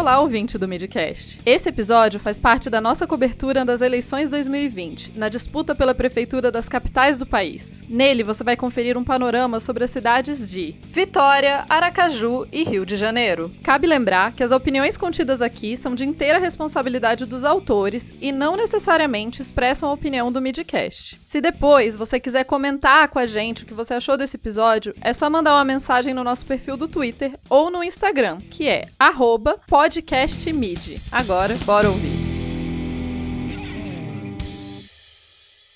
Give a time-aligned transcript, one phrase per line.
[0.00, 1.42] Olá, ouvinte do Midcast.
[1.44, 6.70] Esse episódio faz parte da nossa cobertura das eleições 2020, na disputa pela prefeitura das
[6.70, 7.82] capitais do país.
[7.86, 12.96] Nele, você vai conferir um panorama sobre as cidades de Vitória, Aracaju e Rio de
[12.96, 13.52] Janeiro.
[13.62, 18.56] Cabe lembrar que as opiniões contidas aqui são de inteira responsabilidade dos autores e não
[18.56, 21.20] necessariamente expressam a opinião do Midcast.
[21.22, 25.12] Se depois você quiser comentar com a gente o que você achou desse episódio, é
[25.12, 29.56] só mandar uma mensagem no nosso perfil do Twitter ou no Instagram, que é arroba
[29.90, 31.00] Podcast Mid.
[31.10, 32.12] Agora, bora ouvir.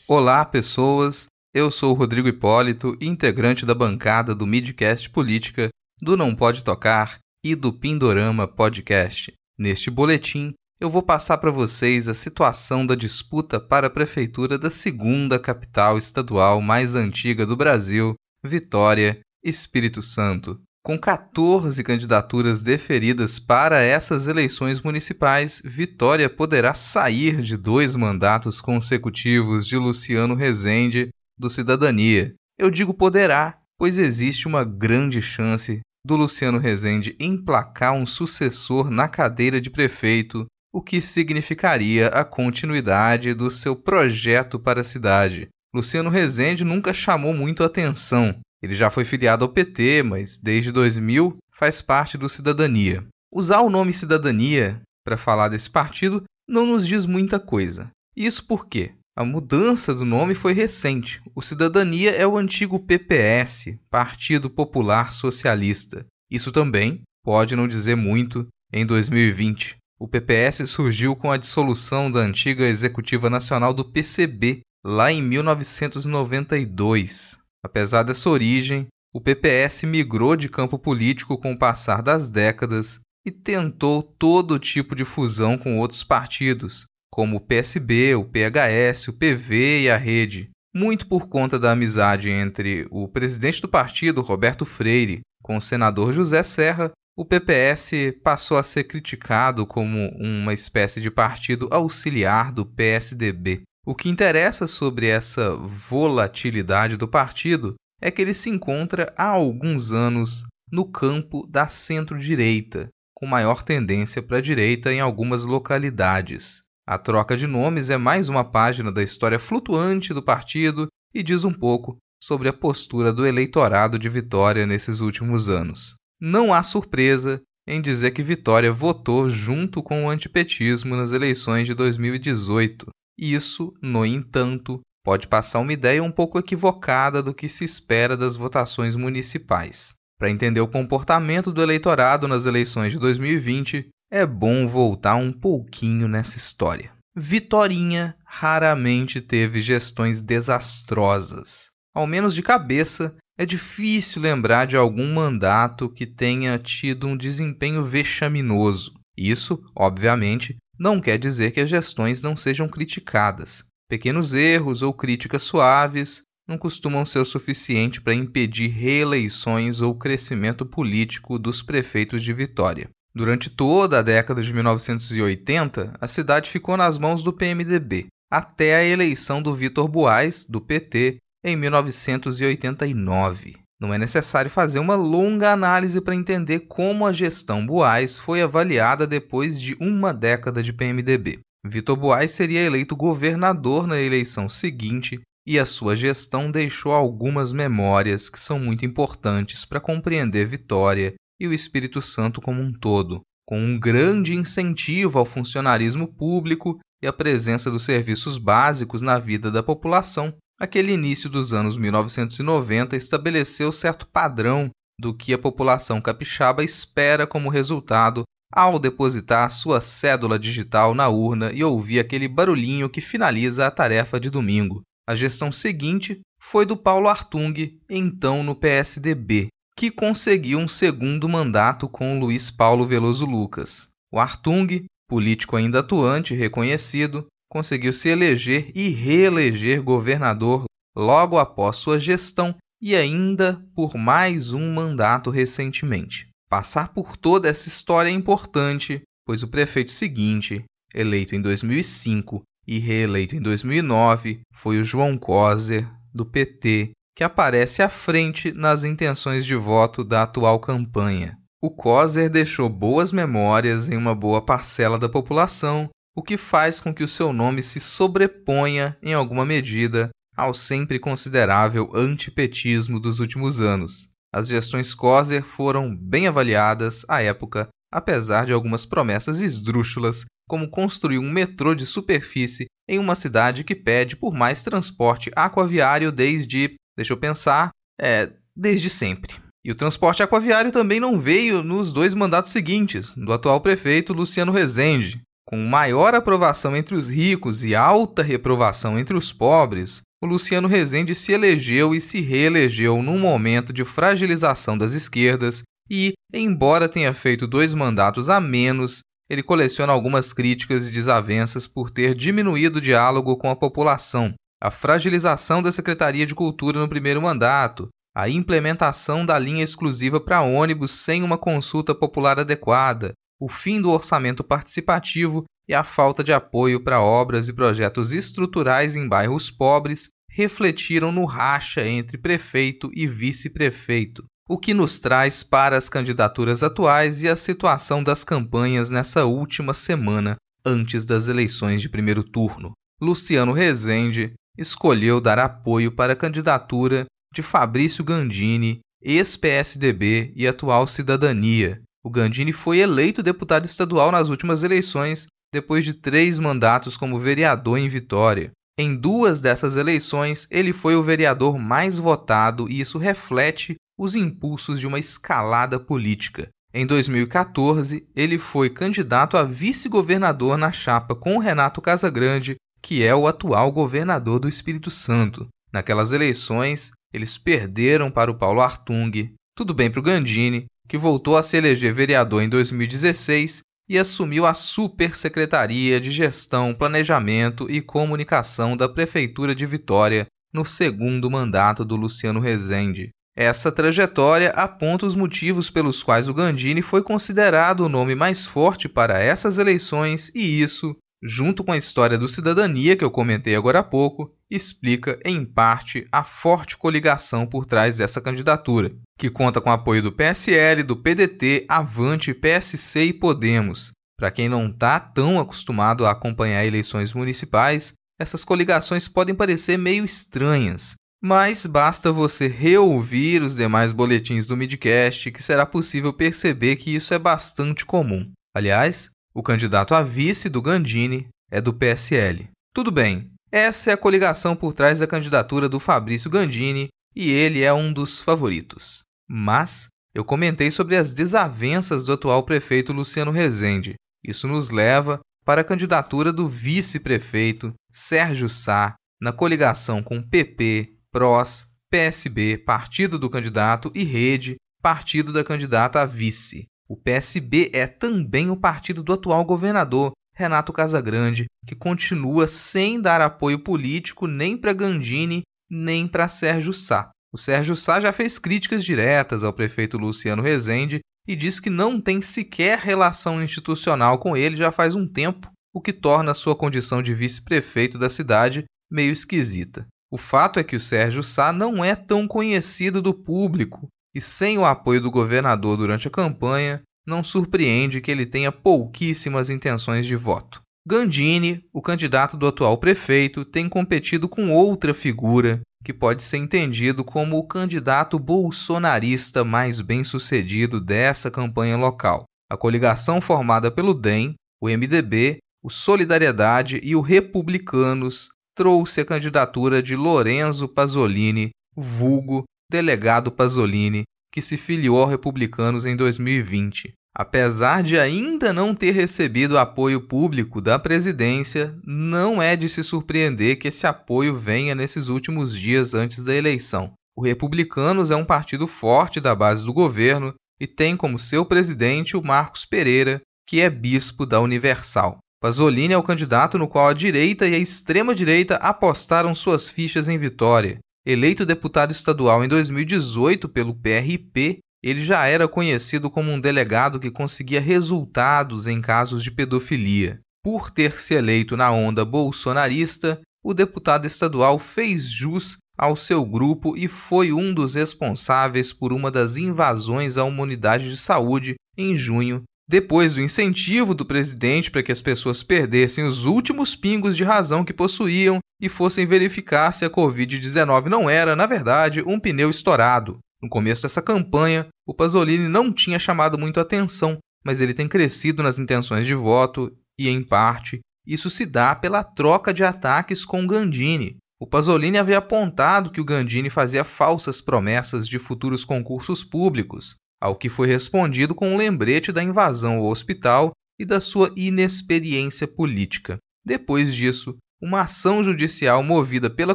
[0.06, 1.26] Olá, pessoas.
[1.52, 5.68] Eu sou Rodrigo Hipólito, integrante da bancada do Midcast Política,
[6.00, 9.32] do Não Pode Tocar e do Pindorama Podcast.
[9.58, 14.70] Neste boletim, eu vou passar para vocês a situação da disputa para a prefeitura da
[14.70, 20.62] segunda capital estadual mais antiga do Brasil, Vitória, Espírito Santo.
[20.86, 29.66] Com 14 candidaturas deferidas para essas eleições municipais, Vitória poderá sair de dois mandatos consecutivos
[29.66, 32.34] de Luciano Rezende do Cidadania.
[32.58, 39.08] Eu digo poderá, pois existe uma grande chance do Luciano Rezende emplacar um sucessor na
[39.08, 45.48] cadeira de prefeito, o que significaria a continuidade do seu projeto para a cidade.
[45.74, 51.36] Luciano Rezende nunca chamou muito atenção, ele já foi filiado ao PT, mas desde 2000
[51.52, 53.06] faz parte do Cidadania.
[53.30, 57.90] Usar o nome Cidadania para falar desse partido não nos diz muita coisa.
[58.16, 61.20] Isso porque a mudança do nome foi recente.
[61.34, 66.06] O Cidadania é o antigo PPS, Partido Popular Socialista.
[66.30, 69.76] Isso também pode não dizer muito em 2020.
[70.00, 77.43] O PPS surgiu com a dissolução da antiga Executiva Nacional do PCB, lá em 1992.
[77.64, 83.30] Apesar dessa origem, o PPS migrou de campo político com o passar das décadas e
[83.30, 89.84] tentou todo tipo de fusão com outros partidos, como o PSB, o PHS, o PV
[89.84, 95.20] e a Rede, muito por conta da amizade entre o presidente do partido, Roberto Freire,
[95.42, 101.10] com o senador José Serra, o PPS passou a ser criticado como uma espécie de
[101.10, 103.62] partido auxiliar do PSDB.
[103.86, 109.92] O que interessa sobre essa volatilidade do partido é que ele se encontra há alguns
[109.92, 116.62] anos no campo da centro-direita, com maior tendência para a direita em algumas localidades.
[116.86, 121.44] A troca de nomes é mais uma página da história flutuante do partido e diz
[121.44, 125.94] um pouco sobre a postura do eleitorado de Vitória nesses últimos anos.
[126.18, 131.74] Não há surpresa em dizer que Vitória votou junto com o antipetismo nas eleições de
[131.74, 132.86] 2018,
[133.18, 138.36] isso, no entanto, pode passar uma ideia um pouco equivocada do que se espera das
[138.36, 139.94] votações municipais.
[140.18, 146.08] Para entender o comportamento do eleitorado nas eleições de 2020, é bom voltar um pouquinho
[146.08, 146.92] nessa história.
[147.16, 151.68] Vitorinha raramente teve gestões desastrosas.
[151.94, 157.84] Ao menos de cabeça, é difícil lembrar de algum mandato que tenha tido um desempenho
[157.84, 158.94] vexaminoso.
[159.16, 163.64] Isso, obviamente, não quer dizer que as gestões não sejam criticadas.
[163.88, 170.66] Pequenos erros ou críticas suaves não costumam ser o suficiente para impedir reeleições ou crescimento
[170.66, 172.90] político dos prefeitos de Vitória.
[173.14, 178.84] Durante toda a década de 1980, a cidade ficou nas mãos do PMDB, até a
[178.84, 183.63] eleição do Vitor Buais, do PT, em 1989.
[183.80, 189.06] Não é necessário fazer uma longa análise para entender como a gestão Buais foi avaliada
[189.06, 191.40] depois de uma década de PMDB.
[191.66, 198.28] Vitor Buais seria eleito governador na eleição seguinte e a sua gestão deixou algumas memórias
[198.28, 203.58] que são muito importantes para compreender Vitória e o Espírito Santo como um todo, com
[203.58, 209.62] um grande incentivo ao funcionarismo público e a presença dos serviços básicos na vida da
[209.62, 214.70] população, Aquele início dos anos 1990 estabeleceu certo padrão
[215.00, 221.52] do que a população capixaba espera como resultado ao depositar sua cédula digital na urna
[221.52, 224.82] e ouvir aquele barulhinho que finaliza a tarefa de domingo.
[225.08, 231.88] A gestão seguinte foi do Paulo Artung, então no PSDB, que conseguiu um segundo mandato
[231.88, 233.88] com Luiz Paulo Veloso Lucas.
[234.12, 240.64] O Artung, político ainda atuante e reconhecido, conseguiu se eleger e reeleger governador
[240.96, 242.52] logo após sua gestão
[242.82, 246.26] e ainda por mais um mandato recentemente.
[246.50, 252.80] Passar por toda essa história é importante, pois o prefeito seguinte, eleito em 2005 e
[252.80, 259.46] reeleito em 2009, foi o João Coser, do PT, que aparece à frente nas intenções
[259.46, 261.38] de voto da atual campanha.
[261.62, 266.94] O Coser deixou boas memórias em uma boa parcela da população, o que faz com
[266.94, 273.60] que o seu nome se sobreponha, em alguma medida, ao sempre considerável antipetismo dos últimos
[273.60, 274.08] anos.
[274.32, 281.18] As gestões Coser foram bem avaliadas à época, apesar de algumas promessas esdrúxulas, como construir
[281.18, 287.12] um metrô de superfície em uma cidade que pede por mais transporte aquaviário desde, deixa
[287.12, 287.70] eu pensar,
[288.00, 289.36] é, desde sempre.
[289.64, 294.52] E o transporte aquaviário também não veio nos dois mandatos seguintes, do atual prefeito Luciano
[294.52, 295.22] Rezende.
[295.54, 301.14] Com maior aprovação entre os ricos e alta reprovação entre os pobres, o Luciano Rezende
[301.14, 307.46] se elegeu e se reelegeu num momento de fragilização das esquerdas e, embora tenha feito
[307.46, 313.36] dois mandatos a menos, ele coleciona algumas críticas e desavenças por ter diminuído o diálogo
[313.36, 319.38] com a população, a fragilização da Secretaria de Cultura no primeiro mandato, a implementação da
[319.38, 323.12] linha exclusiva para ônibus sem uma consulta popular adequada,
[323.44, 328.96] o fim do orçamento participativo e a falta de apoio para obras e projetos estruturais
[328.96, 335.76] em bairros pobres refletiram no racha entre prefeito e vice-prefeito, o que nos traz para
[335.76, 341.90] as candidaturas atuais e a situação das campanhas nessa última semana antes das eleições de
[341.90, 342.72] primeiro turno.
[342.98, 347.04] Luciano Rezende escolheu dar apoio para a candidatura
[347.34, 351.82] de Fabrício Gandini, ex-PSDB e atual Cidadania.
[352.04, 357.78] O Gandini foi eleito deputado estadual nas últimas eleições, depois de três mandatos como vereador
[357.78, 358.52] em Vitória.
[358.78, 364.80] Em duas dessas eleições, ele foi o vereador mais votado e isso reflete os impulsos
[364.80, 366.48] de uma escalada política.
[366.74, 373.26] Em 2014, ele foi candidato a vice-governador na chapa com Renato Casagrande, que é o
[373.26, 375.46] atual governador do Espírito Santo.
[375.72, 379.32] Naquelas eleições, eles perderam para o Paulo Artung.
[379.56, 384.46] Tudo bem para o Gandini, que voltou a se eleger vereador em 2016 e assumiu
[384.46, 391.96] a Supersecretaria de Gestão, Planejamento e Comunicação da Prefeitura de Vitória no segundo mandato do
[391.96, 393.10] Luciano Rezende.
[393.36, 398.88] Essa trajetória aponta os motivos pelos quais o Gandini foi considerado o nome mais forte
[398.88, 403.78] para essas eleições e isso junto com a história do Cidadania que eu comentei agora
[403.78, 409.70] há pouco, explica em parte a forte coligação por trás dessa candidatura, que conta com
[409.70, 413.92] apoio do PSL, do PDT, Avante, PSC e Podemos.
[414.18, 420.04] Para quem não está tão acostumado a acompanhar eleições municipais, essas coligações podem parecer meio
[420.04, 426.94] estranhas, mas basta você reouvir os demais boletins do Midcast que será possível perceber que
[426.94, 428.30] isso é bastante comum.
[428.54, 432.48] Aliás, o candidato a vice do Gandini é do PSL.
[432.72, 437.62] Tudo bem, essa é a coligação por trás da candidatura do Fabrício Gandini e ele
[437.62, 439.02] é um dos favoritos.
[439.28, 443.94] Mas eu comentei sobre as desavenças do atual prefeito Luciano Rezende.
[444.22, 451.66] Isso nos leva para a candidatura do vice-prefeito Sérgio Sá na coligação com PP, PROS,
[451.90, 456.66] PSB, partido do candidato, e Rede, partido da candidata a vice.
[456.88, 463.20] O PSB é também o partido do atual governador, Renato Casagrande, que continua sem dar
[463.20, 467.10] apoio político nem para Gandini nem para Sérgio Sá.
[467.32, 472.00] O Sérgio Sá já fez críticas diretas ao prefeito Luciano Rezende e diz que não
[472.00, 477.02] tem sequer relação institucional com ele já faz um tempo, o que torna sua condição
[477.02, 479.86] de vice-prefeito da cidade meio esquisita.
[480.10, 484.58] O fato é que o Sérgio Sá não é tão conhecido do público e sem
[484.58, 490.16] o apoio do governador durante a campanha, não surpreende que ele tenha pouquíssimas intenções de
[490.16, 490.62] voto.
[490.86, 497.04] Gandini, o candidato do atual prefeito, tem competido com outra figura que pode ser entendido
[497.04, 502.24] como o candidato bolsonarista mais bem-sucedido dessa campanha local.
[502.50, 509.82] A coligação formada pelo DEM, o MDB, o Solidariedade e o Republicanos trouxe a candidatura
[509.82, 514.02] de Lorenzo Pasolini, vulgo delegado Pasolini,
[514.32, 516.92] que se filiou aos republicanos em 2020.
[517.16, 523.56] Apesar de ainda não ter recebido apoio público da presidência, não é de se surpreender
[523.56, 526.92] que esse apoio venha nesses últimos dias antes da eleição.
[527.16, 532.16] O Republicanos é um partido forte da base do governo e tem como seu presidente
[532.16, 535.18] o Marcos Pereira, que é bispo da Universal.
[535.40, 540.18] Pasolini é o candidato no qual a direita e a extrema-direita apostaram suas fichas em
[540.18, 540.78] vitória.
[541.06, 547.10] Eleito deputado estadual em 2018 pelo PRP, ele já era conhecido como um delegado que
[547.10, 550.18] conseguia resultados em casos de pedofilia.
[550.42, 556.74] Por ter se eleito na onda bolsonarista, o deputado estadual fez jus ao seu grupo
[556.74, 562.42] e foi um dos responsáveis por uma das invasões a uma de saúde em junho,
[562.66, 567.62] depois do incentivo do presidente para que as pessoas perdessem os últimos pingos de razão
[567.62, 573.18] que possuíam e fossem verificar se a Covid-19 não era, na verdade, um pneu estourado.
[573.42, 578.42] No começo dessa campanha, o Pasolini não tinha chamado muito atenção, mas ele tem crescido
[578.42, 583.46] nas intenções de voto e, em parte, isso se dá pela troca de ataques com
[583.46, 584.16] Gandini.
[584.40, 590.34] O Pasolini havia apontado que o Gandini fazia falsas promessas de futuros concursos públicos, ao
[590.34, 596.18] que foi respondido com um lembrete da invasão ao hospital e da sua inexperiência política.
[596.44, 599.54] Depois disso, uma ação judicial movida pela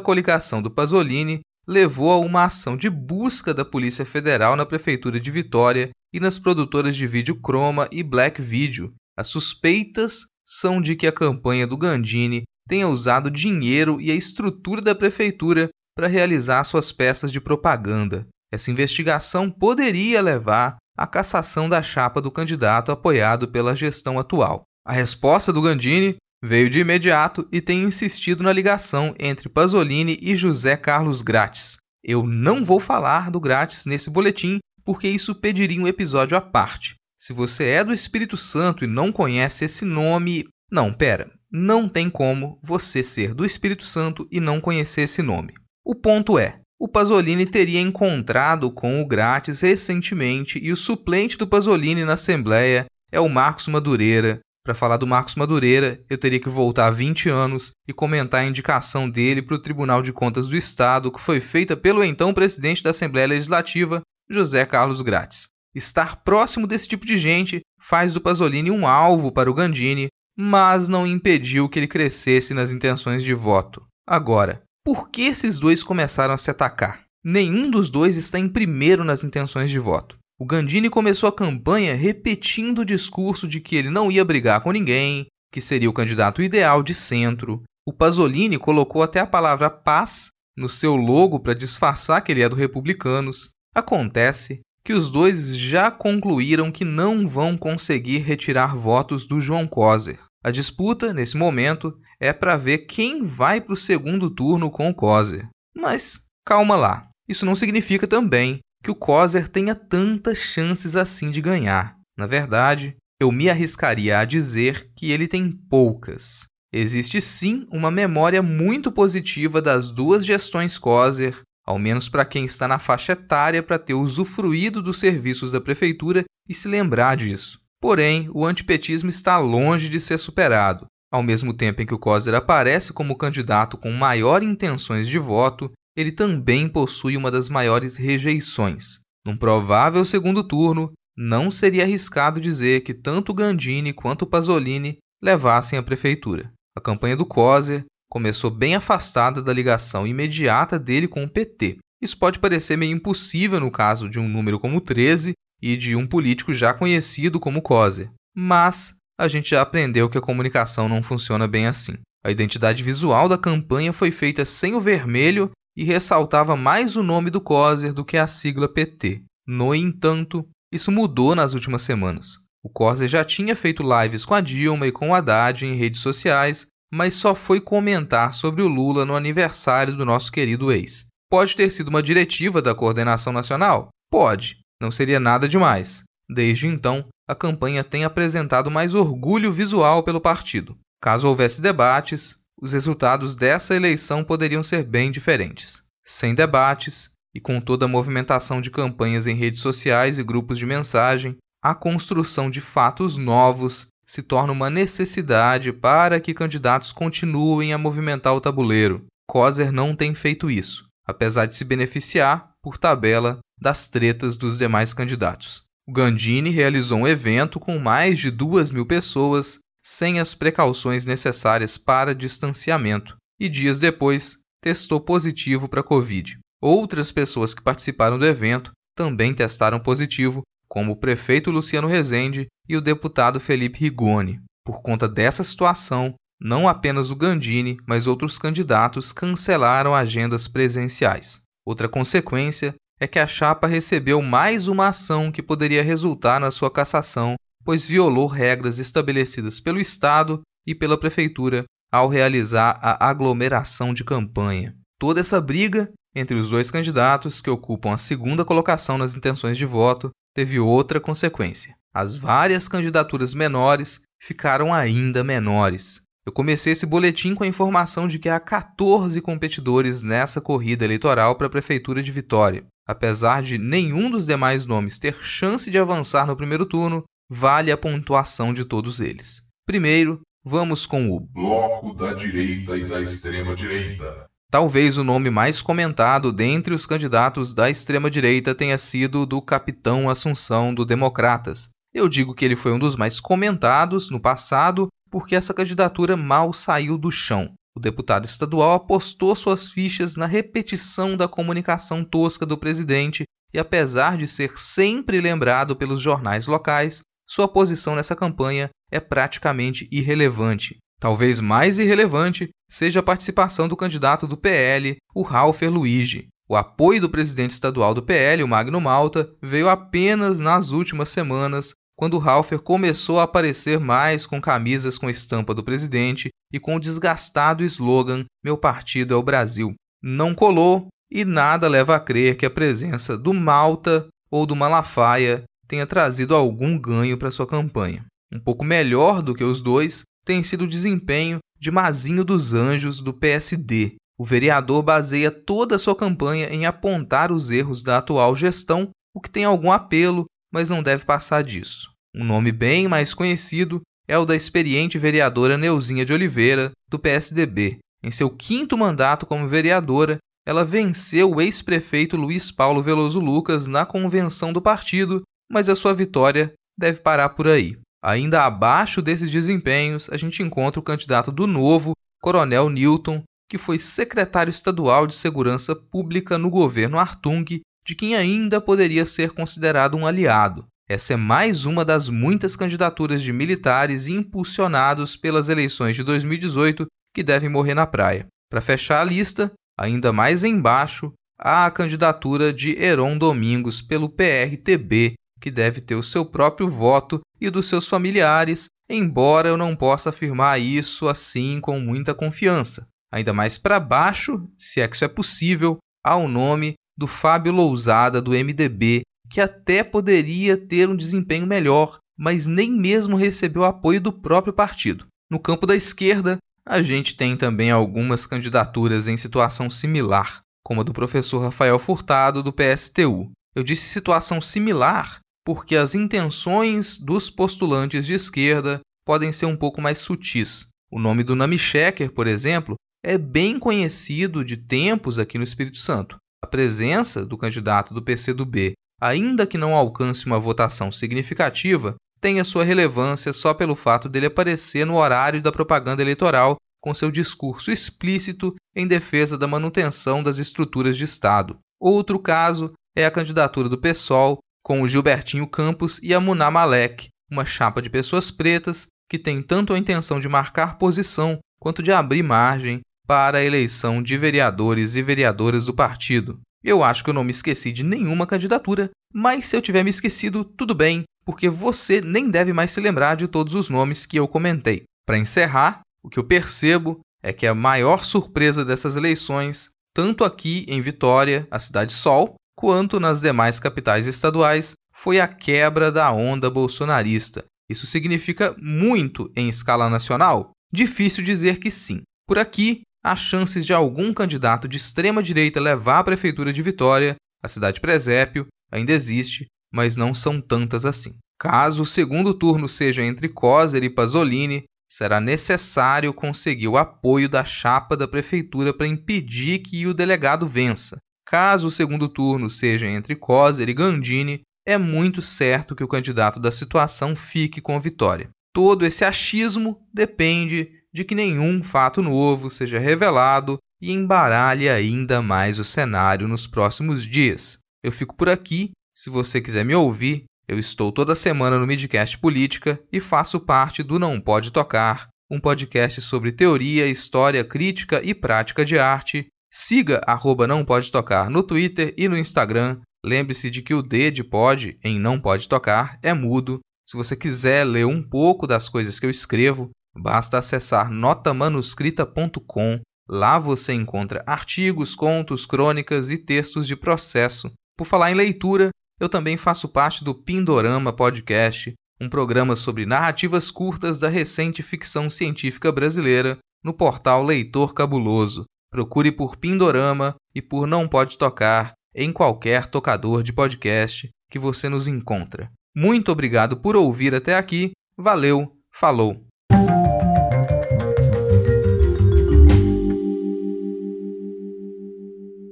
[0.00, 5.30] coligação do Pasolini levou a uma ação de busca da Polícia Federal na Prefeitura de
[5.30, 8.92] Vitória e nas produtoras de vídeo Chroma e Black Video.
[9.16, 14.82] As suspeitas são de que a campanha do Gandini tenha usado dinheiro e a estrutura
[14.82, 18.26] da prefeitura para realizar suas peças de propaganda.
[18.52, 24.64] Essa investigação poderia levar à cassação da chapa do candidato apoiado pela gestão atual.
[24.84, 30.34] A resposta do Gandini veio de imediato e tem insistido na ligação entre Pasolini e
[30.34, 31.76] José Carlos Grátis.
[32.02, 36.94] Eu não vou falar do Grátis nesse boletim porque isso pediria um episódio à parte.
[37.20, 40.46] Se você é do Espírito Santo e não conhece esse nome.
[40.72, 41.30] Não, pera.
[41.52, 45.52] Não tem como você ser do Espírito Santo e não conhecer esse nome.
[45.84, 51.46] O ponto é: o Pasolini teria encontrado com o Grátis recentemente e o suplente do
[51.46, 54.40] Pasolini na Assembleia é o Marcos Madureira.
[54.62, 59.08] Para falar do Marcos Madureira, eu teria que voltar 20 anos e comentar a indicação
[59.08, 62.90] dele para o Tribunal de Contas do Estado, que foi feita pelo então presidente da
[62.90, 65.48] Assembleia Legislativa, José Carlos Grátis.
[65.74, 70.88] Estar próximo desse tipo de gente faz do Pasolini um alvo para o Gandini, mas
[70.88, 73.82] não impediu que ele crescesse nas intenções de voto.
[74.06, 77.04] Agora, por que esses dois começaram a se atacar?
[77.24, 80.18] Nenhum dos dois está em primeiro nas intenções de voto.
[80.40, 84.72] O Gandini começou a campanha repetindo o discurso de que ele não ia brigar com
[84.72, 87.62] ninguém, que seria o candidato ideal de centro.
[87.86, 92.48] O Pasolini colocou até a palavra paz no seu logo para disfarçar que ele é
[92.48, 93.50] do Republicanos.
[93.74, 100.18] Acontece que os dois já concluíram que não vão conseguir retirar votos do João Coser.
[100.42, 104.94] A disputa, nesse momento, é para ver quem vai para o segundo turno com o
[104.94, 105.46] Coser.
[105.76, 111.40] Mas calma lá, isso não significa também que o Coser tenha tantas chances assim de
[111.40, 111.96] ganhar.
[112.16, 116.46] Na verdade, eu me arriscaria a dizer que ele tem poucas.
[116.72, 122.66] Existe sim uma memória muito positiva das duas gestões Coser ao menos para quem está
[122.66, 127.60] na faixa etária para ter usufruído dos serviços da prefeitura e se lembrar disso.
[127.80, 130.86] Porém, o antipetismo está longe de ser superado.
[131.12, 135.70] Ao mesmo tempo em que o Coser aparece como candidato com maior intenções de voto,
[136.00, 139.00] ele também possui uma das maiores rejeições.
[139.24, 145.82] Num provável segundo turno, não seria arriscado dizer que tanto Gandini quanto Pasolini levassem a
[145.82, 146.50] prefeitura.
[146.76, 151.78] A campanha do Coser começou bem afastada da ligação imediata dele com o PT.
[152.02, 156.06] Isso pode parecer meio impossível no caso de um número como 13 e de um
[156.06, 158.10] político já conhecido como Coser.
[158.34, 161.98] Mas a gente já aprendeu que a comunicação não funciona bem assim.
[162.24, 167.30] A identidade visual da campanha foi feita sem o vermelho e ressaltava mais o nome
[167.30, 169.22] do Coser do que a sigla PT.
[169.46, 172.38] No entanto, isso mudou nas últimas semanas.
[172.62, 176.00] O Coser já tinha feito lives com a Dilma e com o Haddad em redes
[176.00, 181.06] sociais mas só foi comentar sobre o Lula no aniversário do nosso querido ex.
[181.30, 183.88] Pode ter sido uma diretiva da coordenação nacional?
[184.10, 186.02] Pode, não seria nada demais.
[186.28, 190.76] Desde então, a campanha tem apresentado mais orgulho visual pelo partido.
[191.00, 195.82] Caso houvesse debates, os resultados dessa eleição poderiam ser bem diferentes.
[196.04, 200.66] Sem debates e com toda a movimentação de campanhas em redes sociais e grupos de
[200.66, 207.78] mensagem, a construção de fatos novos se torna uma necessidade para que candidatos continuem a
[207.78, 209.06] movimentar o tabuleiro.
[209.28, 214.92] Coser não tem feito isso, apesar de se beneficiar, por tabela, das tretas dos demais
[214.92, 215.62] candidatos.
[215.86, 221.78] O Gandini realizou um evento com mais de duas mil pessoas, sem as precauções necessárias
[221.78, 226.38] para distanciamento, e dias depois testou positivo para Covid.
[226.60, 232.76] Outras pessoas que participaram do evento também testaram positivo, como o prefeito Luciano Rezende e
[232.76, 234.38] o deputado Felipe Rigoni.
[234.64, 241.40] Por conta dessa situação, não apenas o Gandini, mas outros candidatos cancelaram agendas presenciais.
[241.66, 246.70] Outra consequência é que a chapa recebeu mais uma ação que poderia resultar na sua
[246.70, 254.04] cassação, pois violou regras estabelecidas pelo Estado e pela Prefeitura ao realizar a aglomeração de
[254.04, 254.74] campanha.
[254.98, 259.64] Toda essa briga entre os dois candidatos que ocupam a segunda colocação nas intenções de
[259.64, 261.74] voto, teve outra consequência.
[261.94, 266.02] As várias candidaturas menores ficaram ainda menores.
[266.26, 271.34] Eu comecei esse boletim com a informação de que há 14 competidores nessa corrida eleitoral
[271.34, 272.64] para a Prefeitura de Vitória.
[272.86, 277.76] Apesar de nenhum dos demais nomes ter chance de avançar no primeiro turno, vale a
[277.76, 279.40] pontuação de todos eles.
[279.64, 284.28] Primeiro, vamos com o Bloco da Direita e da Extrema Direita.
[284.50, 290.74] Talvez o nome mais comentado dentre os candidatos da extrema-direita tenha sido do Capitão Assunção
[290.74, 291.68] do Democratas.
[291.94, 296.52] Eu digo que ele foi um dos mais comentados no passado porque essa candidatura mal
[296.52, 297.54] saiu do chão.
[297.76, 303.22] O deputado estadual apostou suas fichas na repetição da comunicação tosca do presidente
[303.54, 309.88] e, apesar de ser sempre lembrado pelos jornais locais, sua posição nessa campanha é praticamente
[309.92, 310.78] irrelevante.
[310.98, 316.26] Talvez mais irrelevante seja a participação do candidato do PL, o Ralfer Luigi.
[316.48, 321.72] O apoio do presidente estadual do PL, o Magno Malta, veio apenas nas últimas semanas,
[321.96, 326.74] quando o Ralfer começou a aparecer mais com camisas com estampa do presidente e com
[326.74, 329.72] o desgastado slogan Meu partido é o Brasil.
[330.02, 335.44] Não colou e nada leva a crer que a presença do Malta ou do Malafaia
[335.70, 338.04] tenha trazido algum ganho para sua campanha.
[338.34, 343.00] Um pouco melhor do que os dois tem sido o desempenho de Mazinho dos Anjos
[343.00, 343.94] do PSD.
[344.18, 349.20] O vereador baseia toda a sua campanha em apontar os erros da atual gestão, o
[349.20, 351.88] que tem algum apelo, mas não deve passar disso.
[352.16, 357.78] Um nome bem mais conhecido é o da experiente vereadora Neuzinha de Oliveira, do PSDB.
[358.02, 363.86] Em seu quinto mandato como vereadora, ela venceu o ex-prefeito Luiz Paulo Veloso Lucas na
[363.86, 367.76] convenção do partido, mas a sua vitória deve parar por aí.
[368.02, 371.92] Ainda abaixo desses desempenhos, a gente encontra o candidato do novo,
[372.22, 377.44] Coronel Newton, que foi secretário estadual de Segurança Pública no governo Artung,
[377.84, 380.64] de quem ainda poderia ser considerado um aliado.
[380.88, 387.22] Essa é mais uma das muitas candidaturas de militares impulsionados pelas eleições de 2018 que
[387.22, 388.26] devem morrer na praia.
[388.50, 395.14] Para fechar a lista, ainda mais embaixo, há a candidatura de Heron Domingos pelo PRTB,
[395.40, 400.10] que deve ter o seu próprio voto e dos seus familiares, embora eu não possa
[400.10, 402.86] afirmar isso assim com muita confiança.
[403.12, 407.52] Ainda mais para baixo, se é que isso é possível, há o nome do Fábio
[407.52, 414.00] Lousada do MDB, que até poderia ter um desempenho melhor, mas nem mesmo recebeu apoio
[414.00, 415.06] do próprio partido.
[415.30, 420.84] No campo da esquerda, a gente tem também algumas candidaturas em situação similar, como a
[420.84, 423.30] do professor Rafael Furtado do PSTU.
[423.54, 429.80] Eu disse situação similar porque as intenções dos postulantes de esquerda podem ser um pouco
[429.80, 430.66] mais sutis.
[430.90, 432.74] O nome do Nami Sheker, por exemplo,
[433.04, 436.16] é bem conhecido de tempos aqui no Espírito Santo.
[436.42, 442.44] A presença do candidato do PCdoB, ainda que não alcance uma votação significativa, tem a
[442.44, 447.70] sua relevância só pelo fato dele aparecer no horário da propaganda eleitoral com seu discurso
[447.70, 451.58] explícito em defesa da manutenção das estruturas de Estado.
[451.80, 457.08] Outro caso é a candidatura do PSOL com o Gilbertinho Campos e a Muná Malek,
[457.30, 461.92] uma chapa de pessoas pretas que tem tanto a intenção de marcar posição quanto de
[461.92, 466.40] abrir margem para a eleição de vereadores e vereadoras do partido.
[466.62, 469.90] Eu acho que eu não me esqueci de nenhuma candidatura, mas se eu tiver me
[469.90, 474.18] esquecido, tudo bem, porque você nem deve mais se lembrar de todos os nomes que
[474.18, 474.84] eu comentei.
[475.06, 480.64] Para encerrar, o que eu percebo é que a maior surpresa dessas eleições, tanto aqui
[480.68, 486.50] em Vitória, a cidade Sol, quanto nas demais capitais estaduais, foi a quebra da onda
[486.50, 487.42] bolsonarista.
[487.70, 490.50] Isso significa muito em escala nacional?
[490.70, 492.02] Difícil dizer que sim.
[492.28, 497.16] Por aqui, as chances de algum candidato de extrema direita levar a prefeitura de Vitória,
[497.42, 501.14] a cidade presépio, ainda existe, mas não são tantas assim.
[501.38, 507.42] Caso o segundo turno seja entre Coser e Pasolini, será necessário conseguir o apoio da
[507.42, 510.98] chapa da prefeitura para impedir que o delegado vença.
[511.30, 516.40] Caso o segundo turno seja entre Coser e Gandini, é muito certo que o candidato
[516.40, 518.28] da situação fique com a vitória.
[518.52, 525.60] Todo esse achismo depende de que nenhum fato novo seja revelado e embaralhe ainda mais
[525.60, 527.58] o cenário nos próximos dias.
[527.80, 528.72] Eu fico por aqui.
[528.92, 533.84] Se você quiser me ouvir, eu estou toda semana no Midcast Política e faço parte
[533.84, 540.00] do Não Pode Tocar, um podcast sobre teoria, história, crítica e prática de arte Siga
[540.06, 542.80] arroba Não Pode Tocar no Twitter e no Instagram.
[543.04, 546.60] Lembre-se de que o D de pode em Não Pode Tocar é mudo.
[546.86, 552.80] Se você quiser ler um pouco das coisas que eu escrevo, basta acessar notamanuscrita.com.
[553.08, 557.50] Lá você encontra artigos, contos, crônicas e textos de processo.
[557.76, 563.50] Por falar em leitura, eu também faço parte do Pindorama Podcast, um programa sobre narrativas
[563.50, 568.44] curtas da recente ficção científica brasileira no portal Leitor Cabuloso.
[568.70, 574.68] Procure por Pindorama e por Não Pode Tocar em qualquer tocador de podcast que você
[574.68, 575.50] nos encontra.
[575.76, 577.72] Muito obrigado por ouvir até aqui.
[577.96, 579.20] Valeu, falou!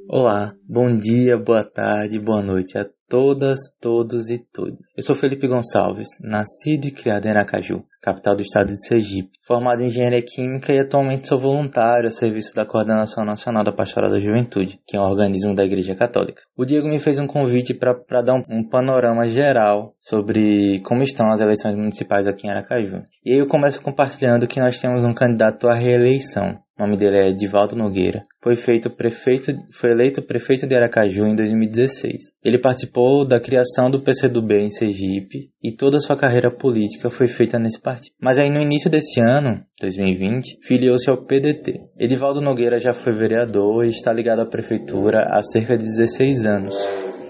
[0.08, 4.78] Olá, bom dia, boa tarde, boa noite a todas, todos e todas.
[4.96, 9.82] Eu sou Felipe Gonçalves, nascido e criado em Aracaju, capital do estado de Sergipe, formado
[9.82, 14.20] em engenharia química e atualmente sou voluntário a serviço da Coordenação Nacional da Pastoral da
[14.20, 16.42] Juventude, que é um organismo da Igreja Católica.
[16.56, 21.28] O Diego me fez um convite para dar um, um, panorama geral sobre como estão
[21.30, 23.02] as eleições municipais aqui em Aracaju.
[23.24, 27.18] E aí eu começo compartilhando que nós temos um candidato à reeleição, o nome dele
[27.18, 32.34] é Edivaldo Nogueira, foi, feito prefeito, foi eleito prefeito de Aracaju em 2016.
[32.44, 37.58] Ele participou da criação do PCdoB em Sergipe e toda sua carreira política foi feita
[37.58, 38.14] nesse partido.
[38.20, 41.80] Mas aí no início desse ano, 2020, filiou-se ao PDT.
[41.98, 46.76] Edivaldo Nogueira já foi vereador e está ligado à prefeitura há cerca de 16 anos.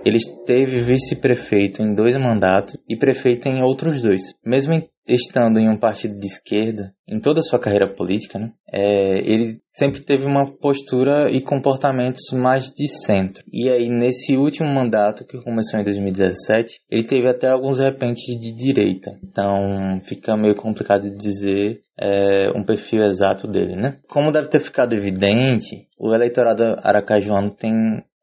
[0.05, 4.23] Ele esteve vice-prefeito em dois mandatos e prefeito em outros dois.
[4.45, 4.73] Mesmo
[5.09, 9.61] estando em um partido de esquerda, em toda a sua carreira política, né, é, ele
[9.73, 13.43] sempre teve uma postura e comportamentos mais de centro.
[13.53, 18.53] E aí, nesse último mandato, que começou em 2017, ele teve até alguns repentes de
[18.53, 19.13] direita.
[19.25, 23.99] Então, fica meio complicado de dizer é, um perfil exato dele, né?
[24.09, 27.73] Como deve ter ficado evidente, o eleitorado aracajuano tem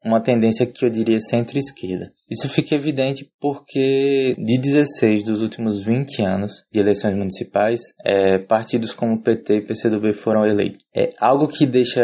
[0.06, 2.12] uma tendência que eu diria centro-esquerda.
[2.30, 8.92] Isso fica evidente porque de 16 dos últimos 20 anos de eleições municipais, é, partidos
[8.92, 10.84] como PT e PCdoB foram eleitos.
[10.94, 12.00] É algo que deixa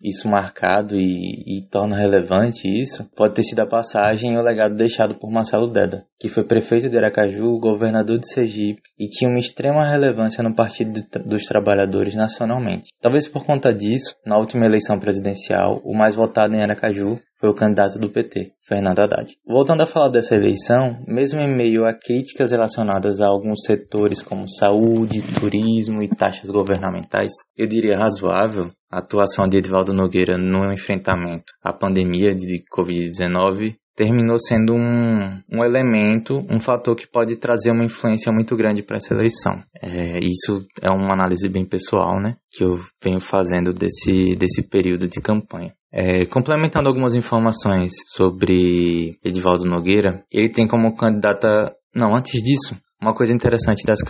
[0.00, 4.76] isso marcado e, e, torna relevante isso pode ter sido a passagem e o legado
[4.76, 9.40] deixado por Marcelo Deda, que foi prefeito de Aracaju, governador de Sergipe e tinha uma
[9.40, 12.90] extrema relevância no Partido de, dos Trabalhadores nacionalmente.
[13.00, 17.54] Talvez por conta disso, na última eleição presidencial, o mais votado em Aracaju foi o
[17.54, 19.32] candidato do PT, Fernando Haddad.
[19.46, 24.48] Voltando a falar dessa eleição, mesmo em meio a críticas relacionadas a alguns setores como
[24.48, 31.52] saúde, turismo e taxas governamentais, eu diria razoável a atuação de Edvaldo Nogueira no enfrentamento
[31.62, 37.84] à pandemia de Covid-19 terminou sendo um, um elemento, um fator que pode trazer uma
[37.84, 39.60] influência muito grande para essa eleição.
[39.82, 45.08] É, isso é uma análise bem pessoal, né, que eu venho fazendo desse, desse período
[45.08, 45.74] de campanha.
[45.92, 51.74] É, complementando algumas informações sobre Edivaldo Nogueira, ele tem como candidata.
[51.94, 54.00] Não, antes disso, uma coisa interessante das,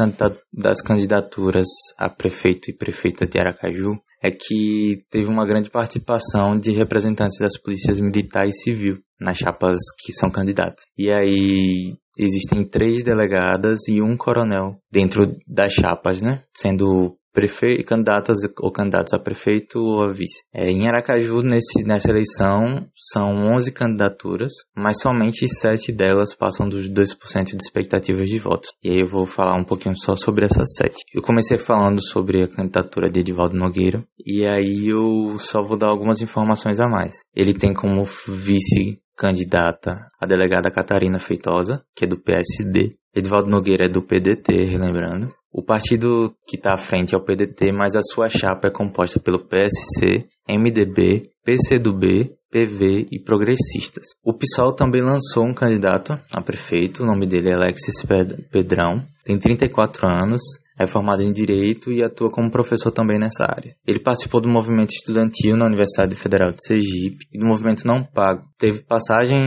[0.52, 6.72] das candidaturas a prefeito e prefeita de Aracaju é que teve uma grande participação de
[6.72, 10.82] representantes das polícias militar e civil nas chapas que são candidatos.
[10.96, 16.42] E aí existem três delegadas e um coronel dentro das chapas, né?
[16.56, 20.40] Sendo prefeito, candidatas ou candidatos a prefeito ou a vice.
[20.52, 26.88] É, em Aracaju, nesse, nessa eleição, são 11 candidaturas, mas somente 7 delas passam dos
[26.88, 28.70] 2% de expectativas de votos.
[28.82, 30.94] E aí eu vou falar um pouquinho só sobre essas 7.
[31.14, 35.88] Eu comecei falando sobre a candidatura de Edivaldo Nogueira, e aí eu só vou dar
[35.88, 37.16] algumas informações a mais.
[37.34, 42.96] Ele tem como vice candidata a delegada Catarina Feitosa, que é do PSD.
[43.14, 45.28] Edvaldo Nogueira é do PDT, relembrando.
[45.52, 49.18] O partido que está à frente é o PDT, mas a sua chapa é composta
[49.18, 54.06] pelo PSC, MDB, PCdoB, PV e Progressistas.
[54.24, 58.02] O PSOL também lançou um candidato a prefeito, o nome dele é Alexis
[58.50, 60.40] Pedrão, tem 34 anos,
[60.78, 63.74] é formado em Direito e atua como professor também nessa área.
[63.86, 68.44] Ele participou do movimento estudantil na Universidade Federal de Sergipe e do movimento não pago.
[68.56, 69.38] Teve passagem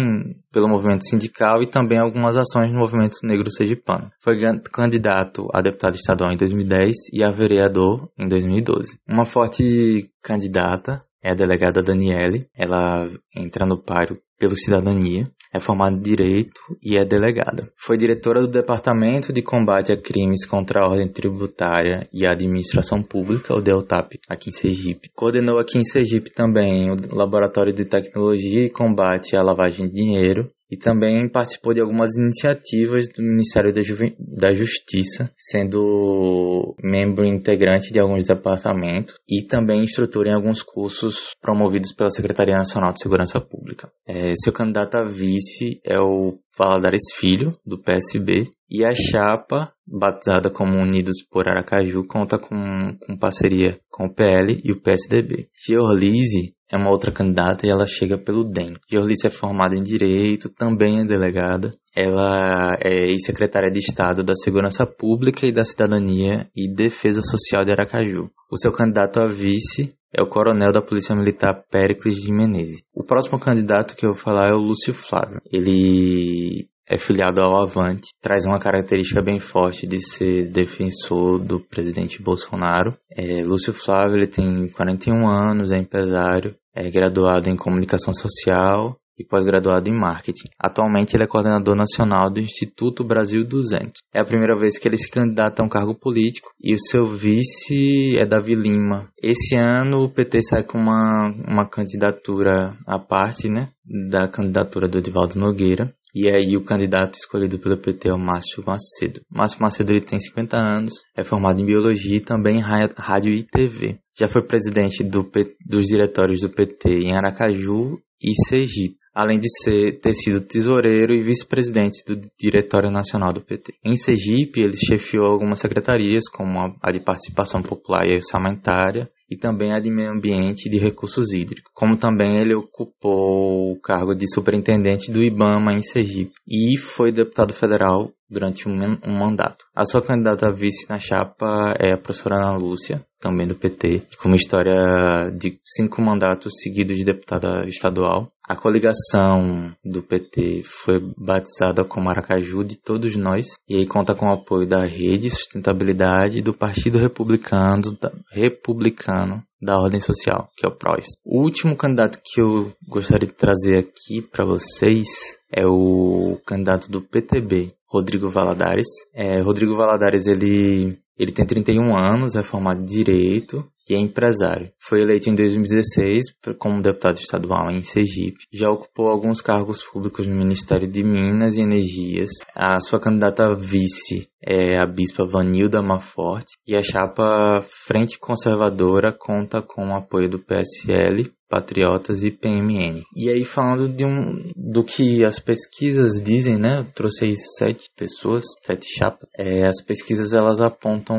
[0.52, 4.12] pelo movimento sindical e também algumas ações no movimento negro sergipano.
[4.20, 4.36] Foi
[4.72, 9.00] candidato a deputado estadual em 2010 e a vereador em 2012.
[9.08, 12.48] Uma forte candidata é a delegada Daniele.
[12.56, 17.72] Ela entra no páreo pelo Cidadania é formada em Direito e é delegada.
[17.76, 23.04] Foi diretora do Departamento de Combate a Crimes contra a Ordem Tributária e a Administração
[23.04, 25.10] Pública, o DELTAP, aqui em Sergipe.
[25.14, 30.48] Coordenou aqui em Sergipe também o Laboratório de Tecnologia e Combate à Lavagem de Dinheiro
[30.72, 34.16] e também participou de algumas iniciativas do Ministério da, Juve...
[34.18, 41.94] da Justiça, sendo membro integrante de alguns departamentos e também instrutor em alguns cursos promovidos
[41.94, 43.92] pela Secretaria Nacional de Segurança Pública.
[44.08, 50.50] É, seu candidato a vice é o Valadares Filho, do PSB, e a chapa, batizada
[50.50, 55.50] como Unidos por Aracaju, conta com, com parceria com o PL e o PSDB.
[55.68, 58.76] Georlise é uma outra candidata e ela chega pelo DEM.
[58.90, 61.72] Georlise é formada em Direito, também é delegada.
[61.96, 67.72] Ela é ex-secretária de Estado da Segurança Pública e da Cidadania e Defesa Social de
[67.72, 68.30] Aracaju.
[68.50, 72.82] O seu candidato a vice é o coronel da Polícia Militar Péricles de Menezes.
[72.94, 75.42] O próximo candidato que eu vou falar é o Lúcio Flávio.
[75.52, 82.22] Ele é filiado ao Avante, traz uma característica bem forte de ser defensor do presidente
[82.22, 82.94] Bolsonaro.
[83.10, 89.26] É, Lúcio Flávio ele tem 41 anos, é empresário, é graduado em comunicação social e
[89.26, 90.50] pós-graduado em marketing.
[90.60, 93.94] Atualmente ele é coordenador nacional do Instituto Brasil 200.
[94.14, 97.06] É a primeira vez que ele se candidata a um cargo político e o seu
[97.06, 99.10] vice é Davi Lima.
[99.22, 103.70] Esse ano o PT sai com uma, uma candidatura à parte, né,
[104.10, 105.94] da candidatura do Edivaldo Nogueira.
[106.14, 109.22] E aí o candidato escolhido pelo PT é o Márcio Macedo.
[109.30, 113.44] Márcio Macedo ele tem 50 anos, é formado em biologia e também em rádio e
[113.44, 114.00] TV.
[114.20, 115.30] Já foi presidente do,
[115.66, 121.22] dos diretórios do PT em Aracaju e Sergipe além de ser, ter sido tesoureiro e
[121.22, 123.74] vice-presidente do Diretório Nacional do PT.
[123.84, 129.72] Em Sergipe, ele chefiou algumas secretarias, como a de Participação Popular e Orçamentária, e também
[129.72, 134.26] a de Meio Ambiente e de Recursos Hídricos, como também ele ocupou o cargo de
[134.32, 138.74] superintendente do IBAMA em Sergipe e foi deputado federal durante um,
[139.06, 139.66] um mandato.
[139.76, 144.08] A sua candidata a vice na chapa é a professora Ana Lúcia, também do PT,
[144.18, 148.32] com uma história de cinco mandatos seguidos de deputada estadual.
[148.48, 154.26] A coligação do PT foi batizada como Aracaju de Todos Nós e aí conta com
[154.26, 160.70] o apoio da Rede Sustentabilidade do Partido Republicano, da, Republicano da Ordem Social, que é
[160.70, 161.08] o PROS.
[161.24, 165.08] O último candidato que eu gostaria de trazer aqui para vocês
[165.54, 168.88] é o candidato do PTB, Rodrigo Valadares.
[169.14, 174.72] É, Rodrigo Valadares ele ele tem 31 anos, é formado em Direito e é empresário.
[174.80, 176.24] Foi eleito em 2016
[176.58, 178.46] como deputado estadual em Sergipe.
[178.52, 182.32] Já ocupou alguns cargos públicos no Ministério de Minas e Energias.
[182.56, 189.62] A sua candidata vice é a bispa Vanilda Maforte e a chapa Frente Conservadora conta
[189.62, 193.04] com o apoio do PSL, Patriotas e PMN.
[193.14, 196.80] E aí falando de um do que as pesquisas dizem, né?
[196.80, 199.28] Eu trouxe aí sete pessoas, sete chapas.
[199.38, 201.18] É, as pesquisas elas apontam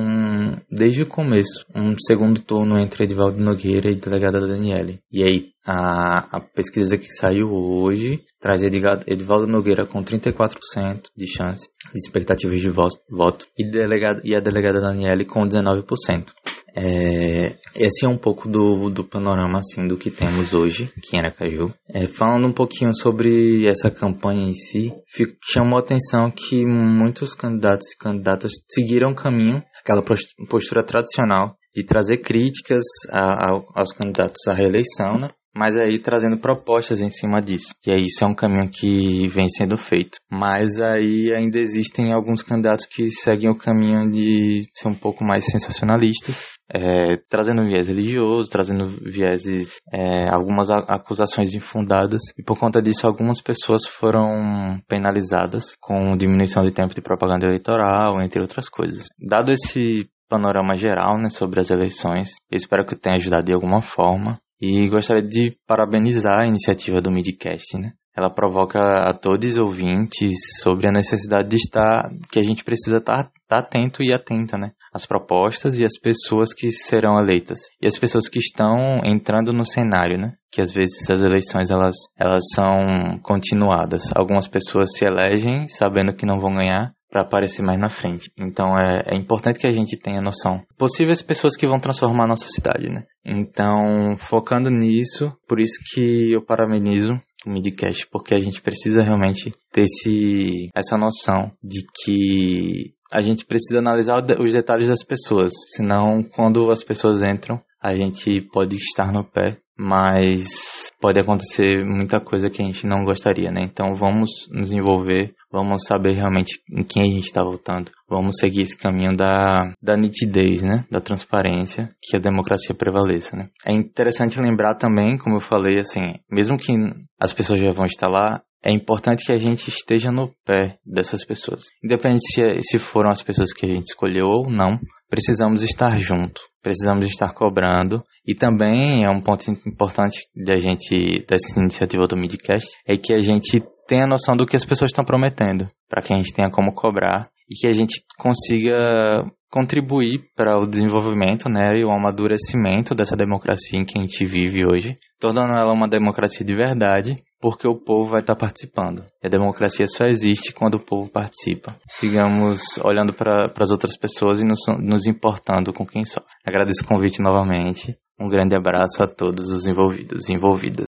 [0.70, 5.00] desde o começo um segundo turno entre Edivaldo Nogueira e delegada Daniele.
[5.12, 11.68] E aí a, a pesquisa que saiu hoje traz Edivaldo Nogueira com 34% de chance
[11.92, 16.26] de expectativas de voto e, delegado, e a delegada Daniele com 19%.
[16.74, 21.18] É, esse é um pouco do, do panorama assim do que temos hoje aqui em
[21.18, 21.72] Aracaju.
[21.88, 27.34] É, falando um pouquinho sobre essa campanha em si, fico, chamou a atenção que muitos
[27.34, 30.02] candidatos e candidatas seguiram o caminho, aquela
[30.48, 35.28] postura tradicional de trazer críticas a, a, aos candidatos à reeleição, né?
[35.54, 37.74] Mas aí trazendo propostas em cima disso.
[37.86, 40.18] E aí isso é um caminho que vem sendo feito.
[40.30, 45.44] Mas aí ainda existem alguns candidatos que seguem o caminho de ser um pouco mais
[45.44, 53.06] sensacionalistas, é, trazendo viés religioso, trazendo vieses, é, algumas acusações infundadas, e por conta disso
[53.06, 59.06] algumas pessoas foram penalizadas com diminuição de tempo de propaganda eleitoral, entre outras coisas.
[59.18, 63.52] Dado esse panorama geral né, sobre as eleições, eu espero que eu tenha ajudado de
[63.52, 64.40] alguma forma.
[64.62, 67.88] E gostaria de parabenizar a iniciativa do Midcast, né?
[68.16, 72.98] Ela provoca a todos os ouvintes sobre a necessidade de estar, que a gente precisa
[72.98, 74.70] estar, estar atento e atenta, né?
[74.94, 77.60] As propostas e as pessoas que serão eleitas.
[77.80, 80.34] E as pessoas que estão entrando no cenário, né?
[80.52, 84.12] Que às vezes as eleições elas, elas são continuadas.
[84.14, 88.32] Algumas pessoas se elegem sabendo que não vão ganhar, para aparecer mais na frente.
[88.38, 90.62] Então é, é, importante que a gente tenha noção.
[90.78, 93.04] Possíveis pessoas que vão transformar a nossa cidade, né?
[93.22, 97.12] Então, focando nisso, por isso que eu parabenizo
[97.46, 103.44] o Midcast, porque a gente precisa realmente ter esse, essa noção de que a gente
[103.44, 109.12] precisa analisar os detalhes das pessoas, senão quando as pessoas entram, a gente pode estar
[109.12, 113.62] no pé, mas pode acontecer muita coisa que a gente não gostaria, né?
[113.62, 118.62] Então vamos nos envolver, vamos saber realmente em quem a gente está votando, vamos seguir
[118.62, 120.84] esse caminho da, da nitidez, né?
[120.90, 123.48] Da transparência, que a democracia prevaleça, né?
[123.66, 126.72] É interessante lembrar também, como eu falei, assim, mesmo que
[127.20, 131.24] as pessoas já vão estar lá, é importante que a gente esteja no pé dessas
[131.24, 131.64] pessoas.
[131.84, 134.78] Independente se, se foram as pessoas que a gente escolheu ou não,
[135.10, 138.02] precisamos estar junto, precisamos estar cobrando.
[138.26, 143.20] E também é um ponto importante da gente, dessa iniciativa do Midcast, é que a
[143.20, 146.72] gente tenha noção do que as pessoas estão prometendo, para que a gente tenha como
[146.72, 153.14] cobrar e que a gente consiga contribuir para o desenvolvimento né, e o amadurecimento dessa
[153.14, 157.76] democracia em que a gente vive hoje, tornando ela uma democracia de verdade, porque o
[157.76, 159.04] povo vai estar participando.
[159.22, 161.76] E a democracia só existe quando o povo participa.
[161.86, 166.30] Sigamos olhando para as outras pessoas e nos, nos importando com quem sofre.
[166.46, 167.94] Agradeço o convite novamente.
[168.20, 170.86] Um grande abraço a todos os envolvidos e envolvidas.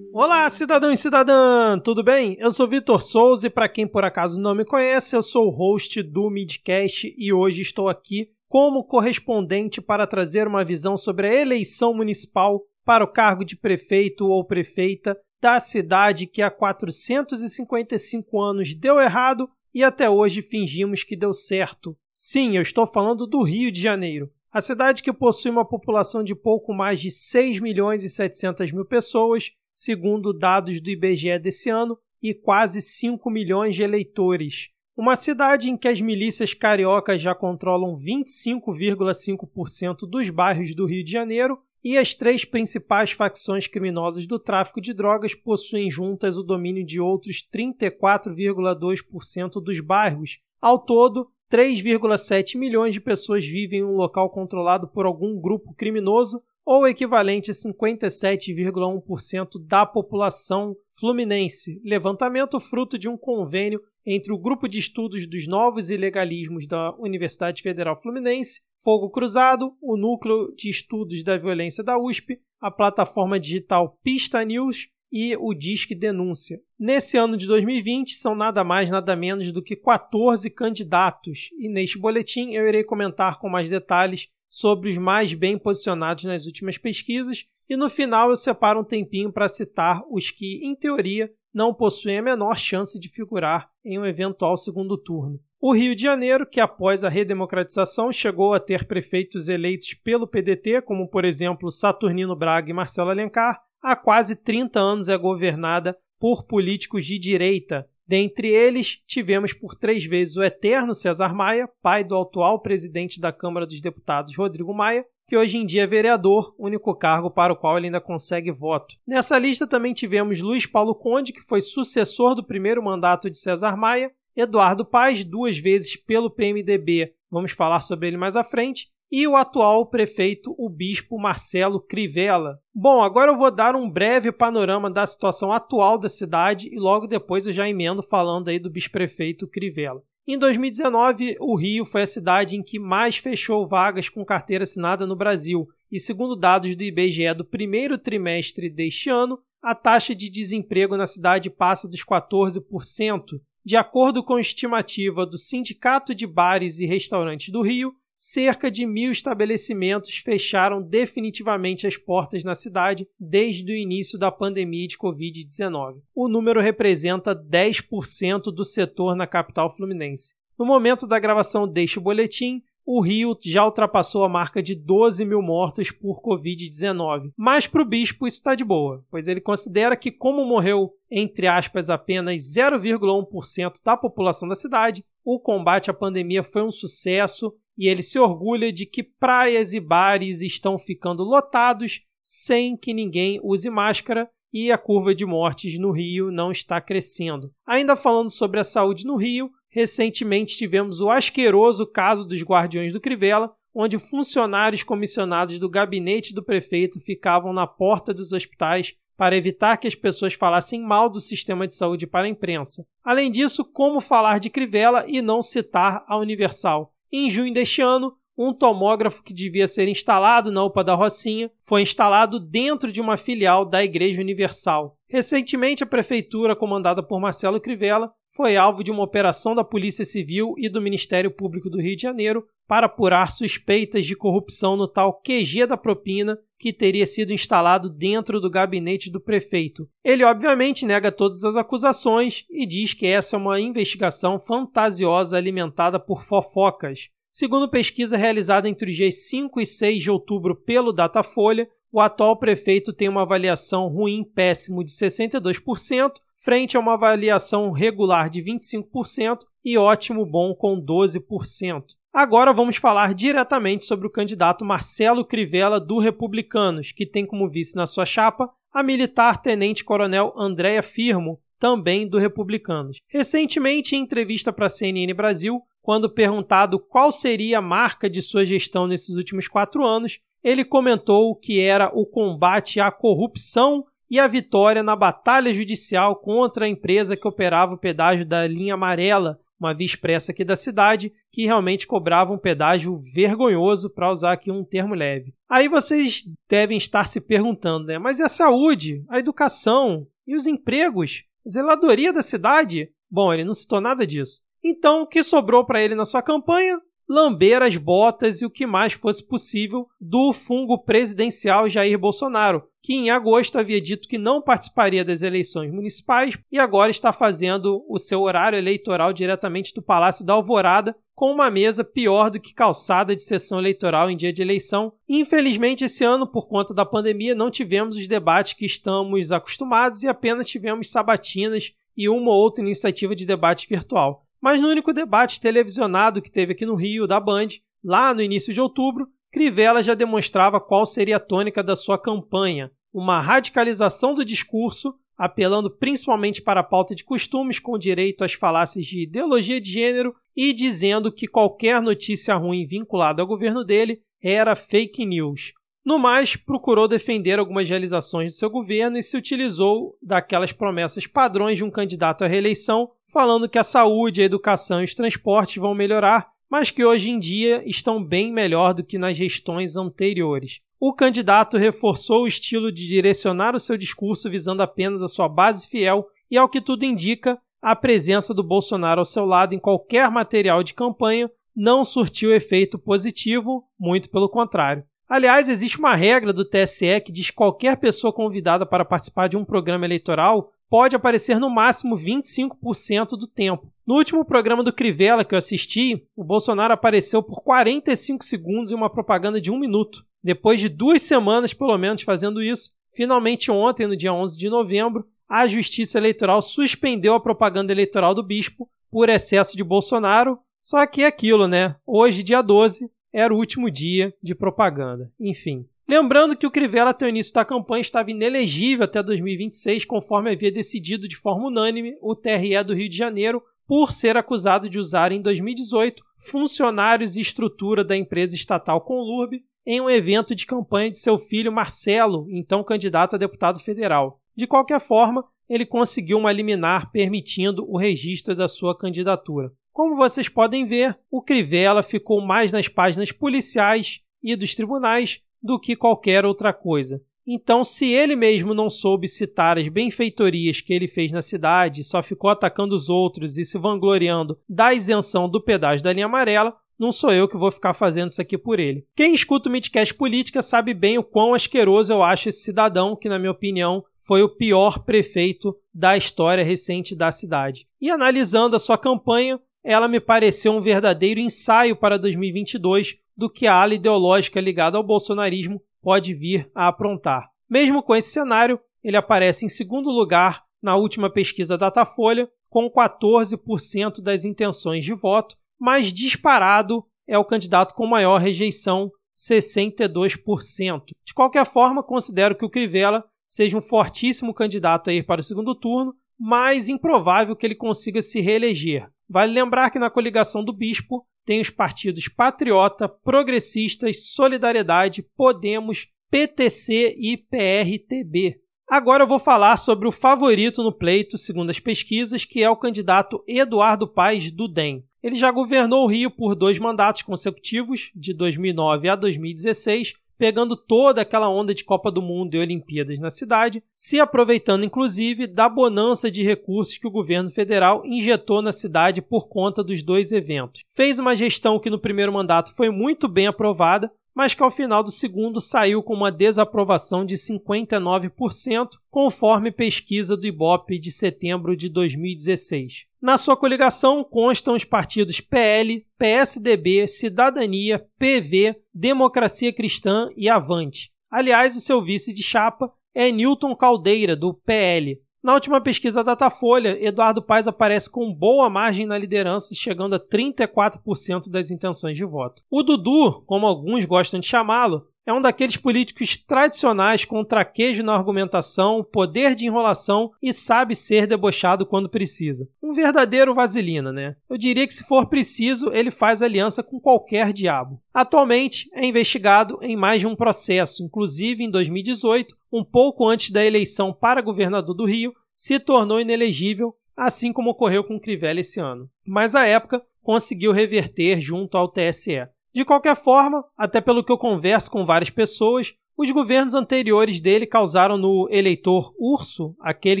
[0.12, 2.36] Olá, cidadão e cidadã, tudo bem?
[2.38, 5.50] Eu sou Vitor Souza e para quem por acaso não me conhece, eu sou o
[5.50, 11.34] host do Midcast e hoje estou aqui como correspondente para trazer uma visão sobre a
[11.34, 18.74] eleição municipal para o cargo de prefeito ou prefeita da cidade que há 455 anos
[18.74, 21.94] deu errado e até hoje fingimos que deu certo.
[22.14, 24.32] Sim, eu estou falando do Rio de Janeiro.
[24.50, 28.86] A cidade que possui uma população de pouco mais de 6 milhões e 700 mil
[28.86, 34.70] pessoas segundo dados do IBGE desse ano, e quase 5 milhões de eleitores.
[34.96, 41.12] Uma cidade em que as milícias cariocas já controlam 25,5% dos bairros do Rio de
[41.12, 46.84] Janeiro e as três principais facções criminosas do tráfico de drogas possuem juntas o domínio
[46.84, 50.40] de outros 34,2% dos bairros.
[50.60, 56.42] Ao todo, 3,7 milhões de pessoas vivem em um local controlado por algum grupo criminoso,
[56.64, 61.80] ou equivalente a 57,1% da população fluminense.
[61.84, 67.60] Levantamento fruto de um convênio entre o Grupo de Estudos dos Novos Ilegalismos da Universidade
[67.60, 73.98] Federal Fluminense, Fogo Cruzado, o Núcleo de Estudos da Violência da USP, a plataforma digital
[74.04, 76.60] Pista News e o Disque Denúncia.
[76.78, 81.98] Nesse ano de 2020, são nada mais nada menos do que 14 candidatos, e neste
[81.98, 87.44] boletim eu irei comentar com mais detalhes sobre os mais bem posicionados nas últimas pesquisas,
[87.68, 92.18] e no final eu separo um tempinho para citar os que, em teoria, não possuem
[92.18, 95.40] a menor chance de figurar em um eventual segundo turno.
[95.58, 100.82] O Rio de Janeiro, que após a redemocratização chegou a ter prefeitos eleitos pelo PDT,
[100.82, 106.44] como por exemplo Saturnino Braga e Marcelo Alencar, há quase 30 anos é governada por
[106.44, 112.16] políticos de direita, Dentre eles, tivemos por três vezes o eterno César Maia, pai do
[112.16, 116.94] atual presidente da Câmara dos Deputados, Rodrigo Maia, que hoje em dia é vereador, único
[116.94, 118.94] cargo para o qual ele ainda consegue voto.
[119.06, 123.76] Nessa lista também tivemos Luiz Paulo Conde, que foi sucessor do primeiro mandato de César
[123.76, 129.26] Maia, Eduardo Paes, duas vezes pelo PMDB, vamos falar sobre ele mais à frente, e
[129.26, 132.60] o atual prefeito, o bispo Marcelo Crivella.
[132.74, 137.06] Bom, agora eu vou dar um breve panorama da situação atual da cidade e logo
[137.06, 140.02] depois eu já emendo falando aí do bisprefeito Crivella.
[140.28, 145.06] Em 2019, o Rio foi a cidade em que mais fechou vagas com carteira assinada
[145.06, 150.28] no Brasil, e segundo dados do IBGE do primeiro trimestre deste ano, a taxa de
[150.28, 153.40] desemprego na cidade passa dos 14%.
[153.64, 158.86] De acordo com a estimativa do Sindicato de Bares e Restaurantes do Rio, cerca de
[158.86, 166.00] mil estabelecimentos fecharam definitivamente as portas na cidade desde o início da pandemia de Covid-19.
[166.14, 170.34] O número representa 10% do setor na capital fluminense.
[170.58, 175.42] No momento da gravação deste boletim, o Rio já ultrapassou a marca de 12 mil
[175.42, 177.32] mortos por Covid-19.
[177.36, 181.48] Mas para o bispo isso está de boa, pois ele considera que, como morreu, entre
[181.48, 187.88] aspas, apenas 0,1% da população da cidade, o combate à pandemia foi um sucesso e
[187.88, 193.70] ele se orgulha de que praias e bares estão ficando lotados sem que ninguém use
[193.70, 197.52] máscara e a curva de mortes no Rio não está crescendo.
[197.66, 203.00] Ainda falando sobre a saúde no Rio, recentemente tivemos o asqueroso caso dos Guardiões do
[203.00, 209.76] Crivella, onde funcionários comissionados do gabinete do prefeito ficavam na porta dos hospitais para evitar
[209.76, 212.86] que as pessoas falassem mal do sistema de saúde para a imprensa.
[213.04, 216.92] Além disso, como falar de Crivella e não citar a Universal?
[217.12, 221.82] Em junho deste ano, um tomógrafo que devia ser instalado na UPA da Rocinha foi
[221.82, 224.98] instalado dentro de uma filial da Igreja Universal.
[225.08, 230.54] Recentemente, a prefeitura, comandada por Marcelo Crivella, foi alvo de uma operação da Polícia Civil
[230.58, 235.22] e do Ministério Público do Rio de Janeiro para apurar suspeitas de corrupção no tal
[235.22, 239.88] QG da propina que teria sido instalado dentro do gabinete do prefeito.
[240.04, 245.98] Ele, obviamente, nega todas as acusações e diz que essa é uma investigação fantasiosa alimentada
[245.98, 247.08] por fofocas.
[247.30, 252.36] Segundo pesquisa realizada entre os dias 5 e 6 de outubro pelo Datafolha, o atual
[252.36, 259.40] prefeito tem uma avaliação ruim péssimo de 62%, frente a uma avaliação regular de 25%
[259.64, 261.84] e ótimo bom com 12%.
[262.12, 267.76] Agora vamos falar diretamente sobre o candidato Marcelo Crivella do Republicanos, que tem como vice
[267.76, 273.00] na sua chapa a militar tenente-coronel Andréa Firmo, também do Republicanos.
[273.08, 278.44] Recentemente, em entrevista para a CNN Brasil, quando perguntado qual seria a marca de sua
[278.44, 284.26] gestão nesses últimos quatro anos, ele comentou que era o combate à corrupção e a
[284.26, 289.74] vitória na batalha judicial contra a empresa que operava o pedágio da linha amarela uma
[289.74, 294.64] via expressa aqui da cidade, que realmente cobrava um pedágio vergonhoso, para usar aqui um
[294.64, 295.34] termo leve.
[295.48, 297.98] Aí vocês devem estar se perguntando, né?
[297.98, 301.24] Mas e a saúde, a educação e os empregos?
[301.46, 302.90] A zeladoria da cidade?
[303.10, 304.42] Bom, ele não citou nada disso.
[304.62, 306.80] Então, o que sobrou para ele na sua campanha?
[307.08, 312.94] Lamber as botas e o que mais fosse possível do fungo presidencial Jair Bolsonaro, que
[312.94, 317.98] em agosto havia dito que não participaria das eleições municipais e agora está fazendo o
[317.98, 323.16] seu horário eleitoral diretamente do Palácio da Alvorada, com uma mesa pior do que calçada
[323.16, 324.92] de sessão eleitoral em dia de eleição.
[325.08, 330.08] Infelizmente, esse ano, por conta da pandemia, não tivemos os debates que estamos acostumados e
[330.08, 334.25] apenas tivemos sabatinas e uma ou outra iniciativa de debate virtual.
[334.46, 337.48] Mas no único debate televisionado que teve aqui no Rio, da Band,
[337.82, 342.70] lá no início de outubro, Crivella já demonstrava qual seria a tônica da sua campanha:
[342.94, 348.86] uma radicalização do discurso, apelando principalmente para a pauta de costumes com direito às falácias
[348.86, 354.54] de ideologia de gênero e dizendo que qualquer notícia ruim vinculada ao governo dele era
[354.54, 355.54] fake news.
[355.86, 361.58] No mais, procurou defender algumas realizações do seu governo e se utilizou daquelas promessas padrões
[361.58, 365.76] de um candidato à reeleição, falando que a saúde, a educação e os transportes vão
[365.76, 370.58] melhorar, mas que hoje em dia estão bem melhor do que nas gestões anteriores.
[370.80, 375.68] O candidato reforçou o estilo de direcionar o seu discurso visando apenas a sua base
[375.68, 380.10] fiel e, ao que tudo indica, a presença do Bolsonaro ao seu lado em qualquer
[380.10, 384.82] material de campanha não surtiu efeito positivo, muito pelo contrário.
[385.08, 389.36] Aliás, existe uma regra do TSE que diz que qualquer pessoa convidada para participar de
[389.36, 393.72] um programa eleitoral pode aparecer no máximo 25% do tempo.
[393.86, 398.74] No último programa do Crivella que eu assisti, o Bolsonaro apareceu por 45 segundos em
[398.74, 400.04] uma propaganda de um minuto.
[400.22, 405.06] Depois de duas semanas, pelo menos, fazendo isso, finalmente ontem, no dia 11 de novembro,
[405.28, 410.38] a Justiça Eleitoral suspendeu a propaganda eleitoral do bispo por excesso de Bolsonaro.
[410.58, 411.76] Só que é aquilo, né?
[411.86, 415.10] Hoje, dia 12, era o último dia de propaganda.
[415.18, 415.66] Enfim.
[415.88, 420.52] Lembrando que o Crivella até o início da campanha estava inelegível até 2026, conforme havia
[420.52, 425.12] decidido de forma unânime o TRE do Rio de Janeiro, por ser acusado de usar
[425.12, 430.98] em 2018 funcionários e estrutura da empresa estatal Conlurb em um evento de campanha de
[430.98, 434.20] seu filho Marcelo, então candidato a deputado federal.
[434.36, 439.50] De qualquer forma, ele conseguiu uma liminar permitindo o registro da sua candidatura.
[439.76, 445.60] Como vocês podem ver, o Crivella ficou mais nas páginas policiais e dos tribunais do
[445.60, 447.02] que qualquer outra coisa.
[447.26, 452.02] Então, se ele mesmo não soube citar as benfeitorias que ele fez na cidade, só
[452.02, 456.90] ficou atacando os outros e se vangloriando da isenção do pedágio da linha amarela, não
[456.90, 458.86] sou eu que vou ficar fazendo isso aqui por ele.
[458.96, 463.10] Quem escuta o Midcast Política sabe bem o quão asqueroso eu acho esse cidadão, que,
[463.10, 467.68] na minha opinião, foi o pior prefeito da história recente da cidade.
[467.78, 473.48] E analisando a sua campanha, ela me pareceu um verdadeiro ensaio para 2022 do que
[473.48, 477.28] a ala ideológica ligada ao bolsonarismo pode vir a aprontar.
[477.50, 484.00] Mesmo com esse cenário, ele aparece em segundo lugar na última pesquisa Datafolha, com 14%
[484.00, 490.92] das intenções de voto, mas disparado é o candidato com maior rejeição, 62%.
[491.04, 495.24] De qualquer forma, considero que o Crivella seja um fortíssimo candidato a ir para o
[495.24, 498.88] segundo turno, mas improvável que ele consiga se reeleger.
[499.08, 506.96] Vale lembrar que na coligação do bispo tem os partidos Patriota, Progressistas, Solidariedade, Podemos, PTC
[506.98, 508.40] e PRTB.
[508.68, 512.56] Agora eu vou falar sobre o favorito no pleito, segundo as pesquisas, que é o
[512.56, 514.84] candidato Eduardo Paes do DEM.
[515.00, 521.02] Ele já governou o Rio por dois mandatos consecutivos, de 2009 a 2016, pegando toda
[521.02, 526.10] aquela onda de Copa do Mundo e Olimpíadas na cidade, se aproveitando inclusive da bonança
[526.10, 530.62] de recursos que o governo federal injetou na cidade por conta dos dois eventos.
[530.70, 534.82] Fez uma gestão que no primeiro mandato foi muito bem aprovada, mas que ao final
[534.82, 541.68] do segundo saiu com uma desaprovação de 59%, conforme pesquisa do Ibope de setembro de
[541.68, 542.86] 2016.
[543.06, 550.90] Na sua coligação constam os partidos PL, PSDB, Cidadania, PV, Democracia Cristã e Avante.
[551.08, 555.00] Aliás, o seu vice de chapa é Newton Caldeira, do PL.
[555.22, 561.30] Na última pesquisa Datafolha, Eduardo Paes aparece com boa margem na liderança, chegando a 34%
[561.30, 562.42] das intenções de voto.
[562.50, 567.94] O Dudu, como alguns gostam de chamá-lo, é um daqueles políticos tradicionais com traquejo na
[567.94, 572.48] argumentação, poder de enrolação e sabe ser debochado quando precisa.
[572.60, 574.16] Um verdadeiro vaselina, né?
[574.28, 577.80] Eu diria que se for preciso, ele faz aliança com qualquer diabo.
[577.94, 583.44] Atualmente é investigado em mais de um processo, inclusive em 2018, um pouco antes da
[583.44, 588.90] eleição para governador do Rio, se tornou inelegível, assim como ocorreu com Crivella esse ano.
[589.06, 592.26] Mas à época conseguiu reverter junto ao TSE.
[592.56, 597.44] De qualquer forma, até pelo que eu converso com várias pessoas, os governos anteriores dele
[597.44, 600.00] causaram no eleitor urso, aquele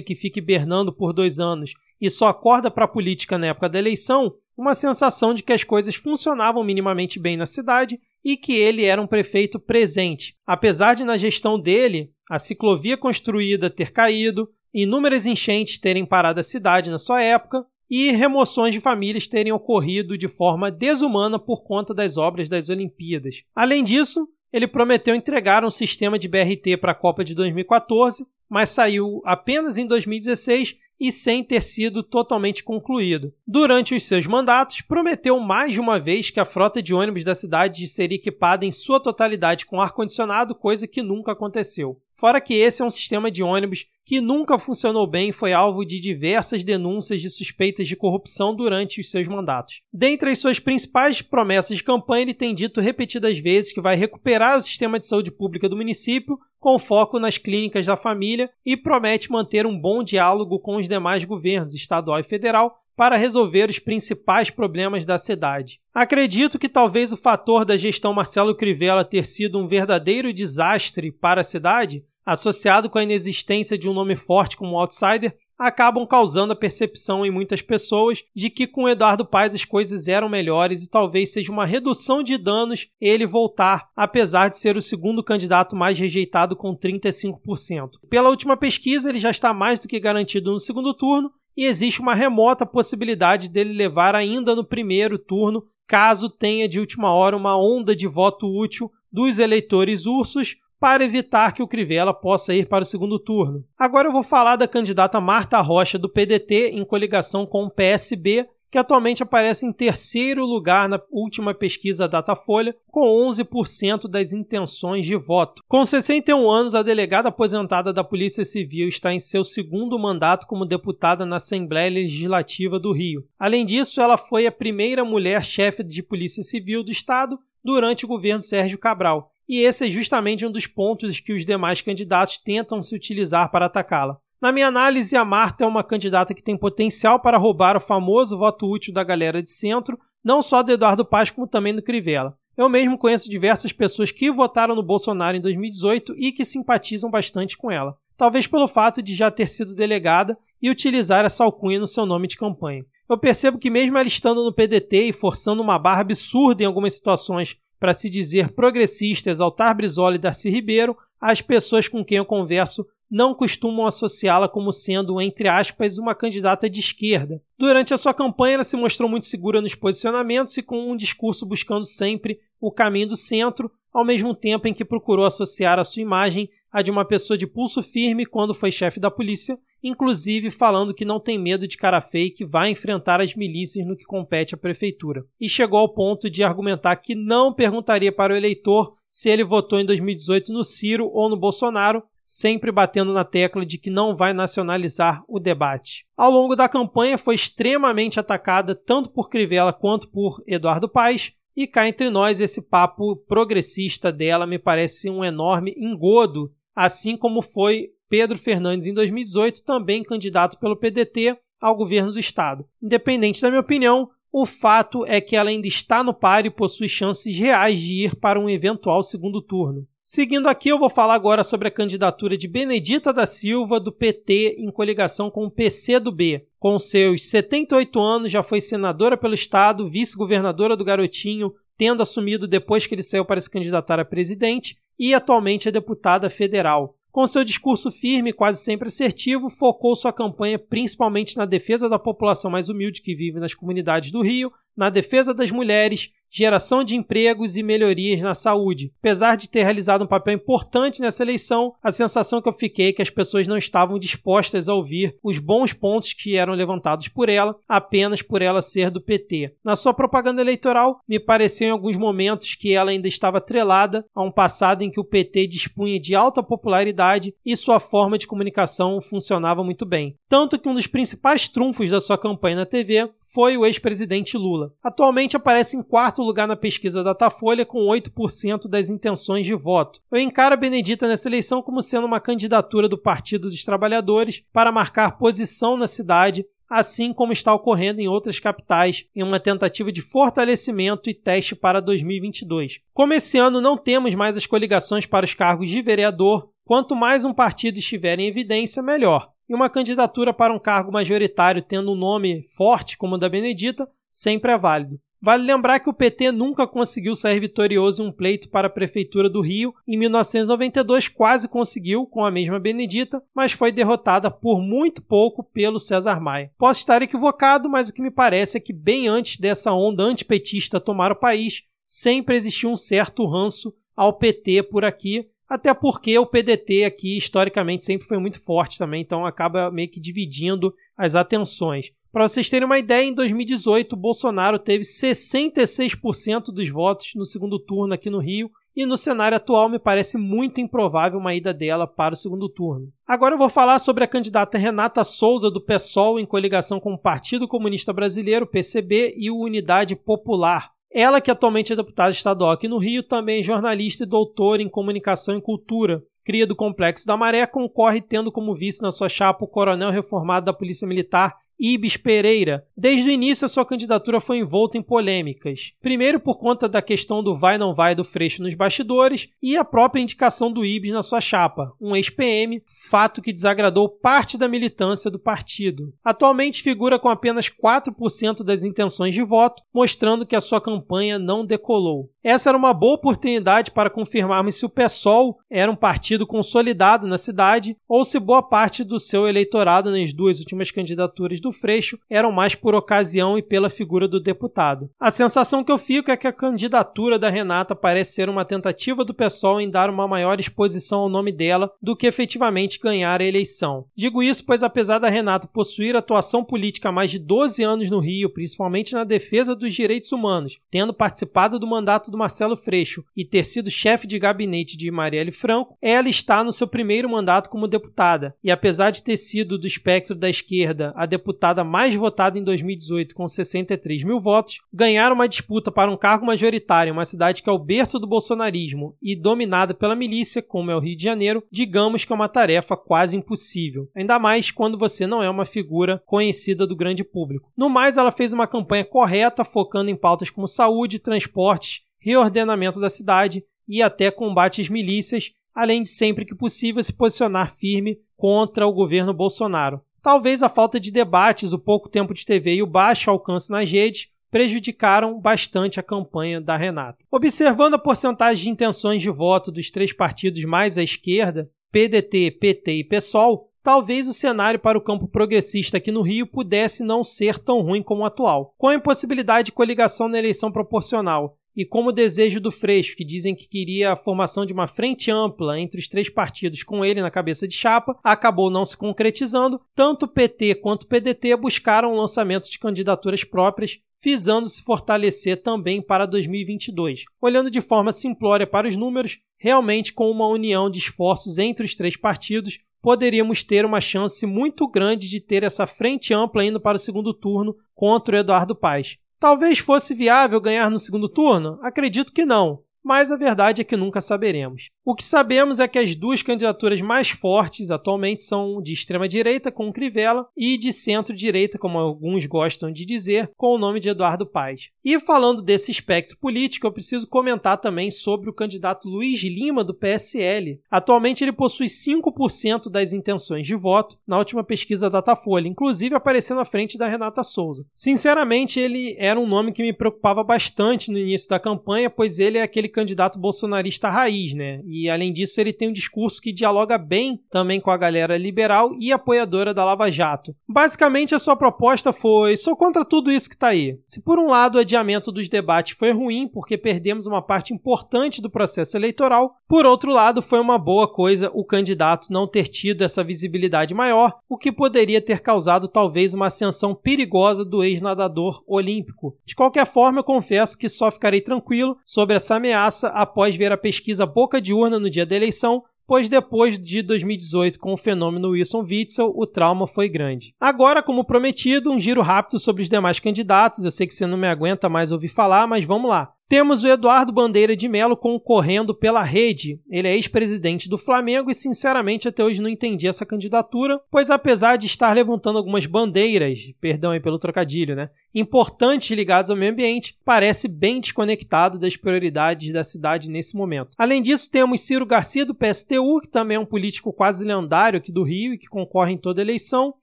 [0.00, 3.78] que fica hibernando por dois anos e só acorda para a política na época da
[3.78, 8.86] eleição, uma sensação de que as coisas funcionavam minimamente bem na cidade e que ele
[8.86, 10.34] era um prefeito presente.
[10.46, 16.42] Apesar de, na gestão dele, a ciclovia construída ter caído, inúmeras enchentes terem parado a
[16.42, 21.94] cidade na sua época, e remoções de famílias terem ocorrido de forma desumana por conta
[21.94, 23.42] das obras das Olimpíadas.
[23.54, 28.70] Além disso, ele prometeu entregar um sistema de BRT para a Copa de 2014, mas
[28.70, 33.32] saiu apenas em 2016 e sem ter sido totalmente concluído.
[33.46, 37.86] Durante os seus mandatos, prometeu mais uma vez que a frota de ônibus da cidade
[37.86, 42.00] seria equipada em sua totalidade com ar-condicionado, coisa que nunca aconteceu.
[42.14, 45.84] Fora que esse é um sistema de ônibus que nunca funcionou bem e foi alvo
[45.84, 49.82] de diversas denúncias de suspeitas de corrupção durante os seus mandatos.
[49.92, 54.56] Dentre as suas principais promessas de campanha, ele tem dito repetidas vezes que vai recuperar
[54.56, 59.30] o sistema de saúde pública do município, com foco nas clínicas da família, e promete
[59.30, 64.50] manter um bom diálogo com os demais governos, estadual e federal, para resolver os principais
[64.50, 65.80] problemas da cidade.
[65.94, 71.42] Acredito que talvez o fator da gestão Marcelo Crivella ter sido um verdadeiro desastre para
[71.42, 76.56] a cidade, associado com a inexistência de um nome forte como outsider, acabam causando a
[76.56, 81.32] percepção em muitas pessoas de que com Eduardo Paes as coisas eram melhores e talvez
[81.32, 86.54] seja uma redução de danos ele voltar, apesar de ser o segundo candidato mais rejeitado
[86.54, 87.90] com 35%.
[88.08, 92.00] Pela última pesquisa, ele já está mais do que garantido no segundo turno e existe
[92.00, 97.56] uma remota possibilidade dele levar ainda no primeiro turno, caso tenha de última hora uma
[97.56, 102.82] onda de voto útil dos eleitores ursos para evitar que o Crivella possa ir para
[102.82, 103.64] o segundo turno.
[103.78, 108.46] Agora eu vou falar da candidata Marta Rocha do PDT em coligação com o PSB,
[108.70, 115.16] que atualmente aparece em terceiro lugar na última pesquisa Datafolha, com 11% das intenções de
[115.16, 115.62] voto.
[115.68, 120.66] Com 61 anos, a delegada aposentada da Polícia Civil está em seu segundo mandato como
[120.66, 123.24] deputada na Assembleia Legislativa do Rio.
[123.38, 128.08] Além disso, ela foi a primeira mulher chefe de Polícia Civil do Estado durante o
[128.08, 129.32] governo Sérgio Cabral.
[129.48, 133.66] E esse é justamente um dos pontos que os demais candidatos tentam se utilizar para
[133.66, 134.18] atacá-la.
[134.40, 138.36] Na minha análise, a Marta é uma candidata que tem potencial para roubar o famoso
[138.36, 142.36] voto útil da galera de centro, não só do Eduardo Paz, como também do Crivella.
[142.56, 147.56] Eu mesmo conheço diversas pessoas que votaram no Bolsonaro em 2018 e que simpatizam bastante
[147.56, 147.96] com ela.
[148.16, 152.26] Talvez pelo fato de já ter sido delegada e utilizar essa alcunha no seu nome
[152.26, 152.84] de campanha.
[153.08, 156.94] Eu percebo que, mesmo ela estando no PDT e forçando uma barra absurda em algumas
[156.94, 162.24] situações para se dizer progressista, exaltar Brizola e Darcy Ribeiro, as pessoas com quem eu
[162.24, 167.40] converso não costumam associá-la como sendo, entre aspas, uma candidata de esquerda.
[167.56, 171.46] Durante a sua campanha, ela se mostrou muito segura nos posicionamentos e com um discurso
[171.46, 176.02] buscando sempre o caminho do centro, ao mesmo tempo em que procurou associar a sua
[176.02, 180.92] imagem à de uma pessoa de pulso firme quando foi chefe da polícia, inclusive falando
[180.92, 184.04] que não tem medo de cara feia e que vai enfrentar as milícias no que
[184.04, 185.24] compete à prefeitura.
[185.40, 189.78] E chegou ao ponto de argumentar que não perguntaria para o eleitor se ele votou
[189.78, 194.32] em 2018 no Ciro ou no Bolsonaro, sempre batendo na tecla de que não vai
[194.32, 196.04] nacionalizar o debate.
[196.16, 201.66] Ao longo da campanha foi extremamente atacada tanto por Crivella quanto por Eduardo Paes, e
[201.66, 207.90] cá entre nós esse papo progressista dela me parece um enorme engodo, assim como foi
[208.08, 212.66] Pedro Fernandes em 2018, também candidato pelo PDT ao governo do estado.
[212.82, 216.88] Independente da minha opinião, o fato é que ela ainda está no par e possui
[216.88, 219.86] chances reais de ir para um eventual segundo turno.
[220.08, 224.56] Seguindo aqui, eu vou falar agora sobre a candidatura de Benedita da Silva, do PT,
[224.58, 226.46] em coligação com o PCdoB.
[226.60, 232.86] Com seus 78 anos, já foi senadora pelo Estado, vice-governadora do Garotinho, tendo assumido depois
[232.86, 236.95] que ele saiu para se candidatar a presidente, e atualmente é deputada federal.
[237.16, 241.98] Com seu discurso firme e quase sempre assertivo, focou sua campanha principalmente na defesa da
[241.98, 246.94] população mais humilde que vive nas comunidades do Rio, na defesa das mulheres, geração de
[246.94, 248.92] empregos e melhorias na saúde.
[248.98, 252.92] Apesar de ter realizado um papel importante nessa eleição, a sensação que eu fiquei é
[252.92, 257.30] que as pessoas não estavam dispostas a ouvir os bons pontos que eram levantados por
[257.30, 259.54] ela, apenas por ela ser do PT.
[259.64, 264.22] Na sua propaganda eleitoral, me pareceu em alguns momentos que ela ainda estava atrelada a
[264.22, 269.00] um passado em que o PT dispunha de alta popularidade e sua forma de comunicação
[269.00, 270.14] funcionava muito bem.
[270.28, 274.72] Tanto que um dos principais trunfos da sua campanha na TV foi o ex-presidente Lula.
[274.82, 280.00] Atualmente aparece em quarto lugar na pesquisa Datafolha com 8% das intenções de voto.
[280.10, 284.72] Eu encaro a Benedita nessa eleição como sendo uma candidatura do Partido dos Trabalhadores para
[284.72, 290.02] marcar posição na cidade assim como está ocorrendo em outras capitais, em uma tentativa de
[290.02, 292.80] fortalecimento e teste para 2022.
[292.92, 297.24] Como esse ano não temos mais as coligações para os cargos de vereador, quanto mais
[297.24, 299.30] um partido estiver em evidência, melhor.
[299.48, 303.88] E uma candidatura para um cargo majoritário tendo um nome forte como o da Benedita
[304.10, 304.98] sempre é válido.
[305.20, 309.28] Vale lembrar que o PT nunca conseguiu sair vitorioso em um pleito para a Prefeitura
[309.28, 309.74] do Rio.
[309.86, 315.78] Em 1992 quase conseguiu, com a mesma Benedita, mas foi derrotada por muito pouco pelo
[315.78, 316.52] César Maia.
[316.58, 320.80] Posso estar equivocado, mas o que me parece é que bem antes dessa onda antipetista
[320.80, 326.26] tomar o país, sempre existiu um certo ranço ao PT por aqui, até porque o
[326.26, 331.92] PDT aqui historicamente sempre foi muito forte também, então acaba meio que dividindo as atenções.
[332.12, 337.94] Para vocês terem uma ideia, em 2018, Bolsonaro teve 66% dos votos no segundo turno
[337.94, 342.12] aqui no Rio, e no cenário atual me parece muito improvável uma ida dela para
[342.12, 342.92] o segundo turno.
[343.06, 346.98] Agora eu vou falar sobre a candidata Renata Souza do PSOL em coligação com o
[346.98, 350.70] Partido Comunista Brasileiro, PCB, e o Unidade Popular.
[350.92, 354.68] Ela, que atualmente é deputada estadual aqui no Rio, também é jornalista e doutora em
[354.68, 356.02] comunicação e cultura.
[356.22, 360.46] Cria do Complexo da Maré, concorre tendo como vice na sua chapa o coronel reformado
[360.46, 362.66] da Polícia Militar Ibis Pereira.
[362.76, 365.72] Desde o início, a sua candidatura foi envolta em polêmicas.
[365.80, 369.64] Primeiro, por conta da questão do vai não vai do Freixo nos bastidores e a
[369.64, 375.10] própria indicação do Ibis na sua chapa, um ex-PM, fato que desagradou parte da militância
[375.10, 375.92] do partido.
[376.04, 381.44] Atualmente figura com apenas 4% das intenções de voto, mostrando que a sua campanha não
[381.44, 382.10] decolou.
[382.22, 387.16] Essa era uma boa oportunidade para confirmarmos se o PSOL era um partido consolidado na
[387.16, 392.32] cidade ou se boa parte do seu eleitorado nas duas últimas candidaturas do Freixo eram
[392.32, 394.90] mais por ocasião e pela figura do deputado.
[394.98, 399.04] A sensação que eu fico é que a candidatura da Renata parece ser uma tentativa
[399.04, 403.24] do PSOL em dar uma maior exposição ao nome dela do que efetivamente ganhar a
[403.24, 403.84] eleição.
[403.96, 408.00] Digo isso pois apesar da Renata possuir atuação política há mais de 12 anos no
[408.00, 413.24] Rio, principalmente na defesa dos direitos humanos, tendo participado do mandato do Marcelo Freixo e
[413.24, 417.68] ter sido chefe de gabinete de Marielle Franco, ela está no seu primeiro mandato como
[417.68, 418.34] deputada.
[418.42, 423.14] E apesar de ter sido do espectro da esquerda a deputada mais votada em 2018
[423.14, 427.48] com 63 mil votos, ganhar uma disputa para um cargo majoritário em uma cidade que
[427.48, 431.42] é o berço do bolsonarismo e dominada pela milícia, como é o Rio de Janeiro,
[431.50, 433.88] digamos que é uma tarefa quase impossível.
[433.94, 437.50] Ainda mais quando você não é uma figura conhecida do grande público.
[437.56, 442.88] No mais, ela fez uma campanha correta, focando em pautas como saúde, transportes reordenamento da
[442.88, 448.64] cidade e até combate às milícias, além de sempre que possível se posicionar firme contra
[448.64, 449.80] o governo Bolsonaro.
[450.06, 453.68] Talvez a falta de debates, o pouco tempo de TV e o baixo alcance nas
[453.68, 457.04] redes prejudicaram bastante a campanha da Renata.
[457.10, 462.72] Observando a porcentagem de intenções de voto dos três partidos mais à esquerda, PDT, PT
[462.74, 467.40] e PSOL, talvez o cenário para o campo progressista aqui no Rio pudesse não ser
[467.40, 468.54] tão ruim como o atual.
[468.56, 473.04] Com a impossibilidade de coligação na eleição proporcional e como o desejo do Freixo, que
[473.04, 477.00] dizem que queria a formação de uma frente ampla entre os três partidos com ele
[477.00, 481.92] na cabeça de chapa, acabou não se concretizando, tanto o PT quanto o PDT buscaram
[481.92, 487.04] o lançamento de candidaturas próprias, visando se fortalecer também para 2022.
[487.20, 491.74] Olhando de forma simplória para os números, realmente com uma união de esforços entre os
[491.74, 496.76] três partidos, poderíamos ter uma chance muito grande de ter essa frente ampla indo para
[496.76, 498.98] o segundo turno contra o Eduardo Paes.
[499.18, 501.58] Talvez fosse viável ganhar no segundo turno?
[501.62, 504.70] Acredito que não mas a verdade é que nunca saberemos.
[504.88, 509.72] O que sabemos é que as duas candidaturas mais fortes atualmente são de extrema-direita, com
[509.72, 514.70] Crivella, e de centro-direita, como alguns gostam de dizer, com o nome de Eduardo Paes.
[514.84, 519.74] E falando desse espectro político, eu preciso comentar também sobre o candidato Luiz Lima, do
[519.74, 520.60] PSL.
[520.70, 526.44] Atualmente ele possui 5% das intenções de voto na última pesquisa Datafolha, inclusive aparecendo à
[526.44, 527.66] frente da Renata Souza.
[527.74, 532.38] Sinceramente, ele era um nome que me preocupava bastante no início da campanha, pois ele
[532.38, 534.62] é aquele candidato bolsonarista raiz, né?
[534.64, 538.16] E E além disso, ele tem um discurso que dialoga bem também com a galera
[538.16, 540.34] liberal e apoiadora da Lava Jato.
[540.48, 543.78] Basicamente, a sua proposta foi: sou contra tudo isso que está aí.
[543.86, 548.20] Se por um lado o adiamento dos debates foi ruim porque perdemos uma parte importante
[548.20, 552.82] do processo eleitoral, por outro lado, foi uma boa coisa o candidato não ter tido
[552.82, 559.16] essa visibilidade maior, o que poderia ter causado talvez uma ascensão perigosa do ex-nadador olímpico.
[559.24, 563.56] De qualquer forma, eu confesso que só ficarei tranquilo sobre essa ameaça após ver a
[563.56, 568.30] pesquisa boca de urna no dia da eleição, pois depois de 2018, com o fenômeno
[568.30, 570.34] Wilson Witzel, o trauma foi grande.
[570.40, 573.64] Agora, como prometido, um giro rápido sobre os demais candidatos.
[573.64, 576.12] Eu sei que você não me aguenta mais ouvir falar, mas vamos lá.
[576.28, 579.60] Temos o Eduardo Bandeira de Melo concorrendo pela rede.
[579.70, 584.56] Ele é ex-presidente do Flamengo e, sinceramente, até hoje não entendi essa candidatura, pois apesar
[584.56, 587.90] de estar levantando algumas bandeiras, perdão aí pelo trocadilho, né?
[588.12, 593.76] Importantes ligadas ao meio ambiente, parece bem desconectado das prioridades da cidade nesse momento.
[593.78, 597.92] Além disso, temos Ciro Garcia do PSTU, que também é um político quase lendário aqui
[597.92, 599.74] do Rio e que concorre em toda eleição.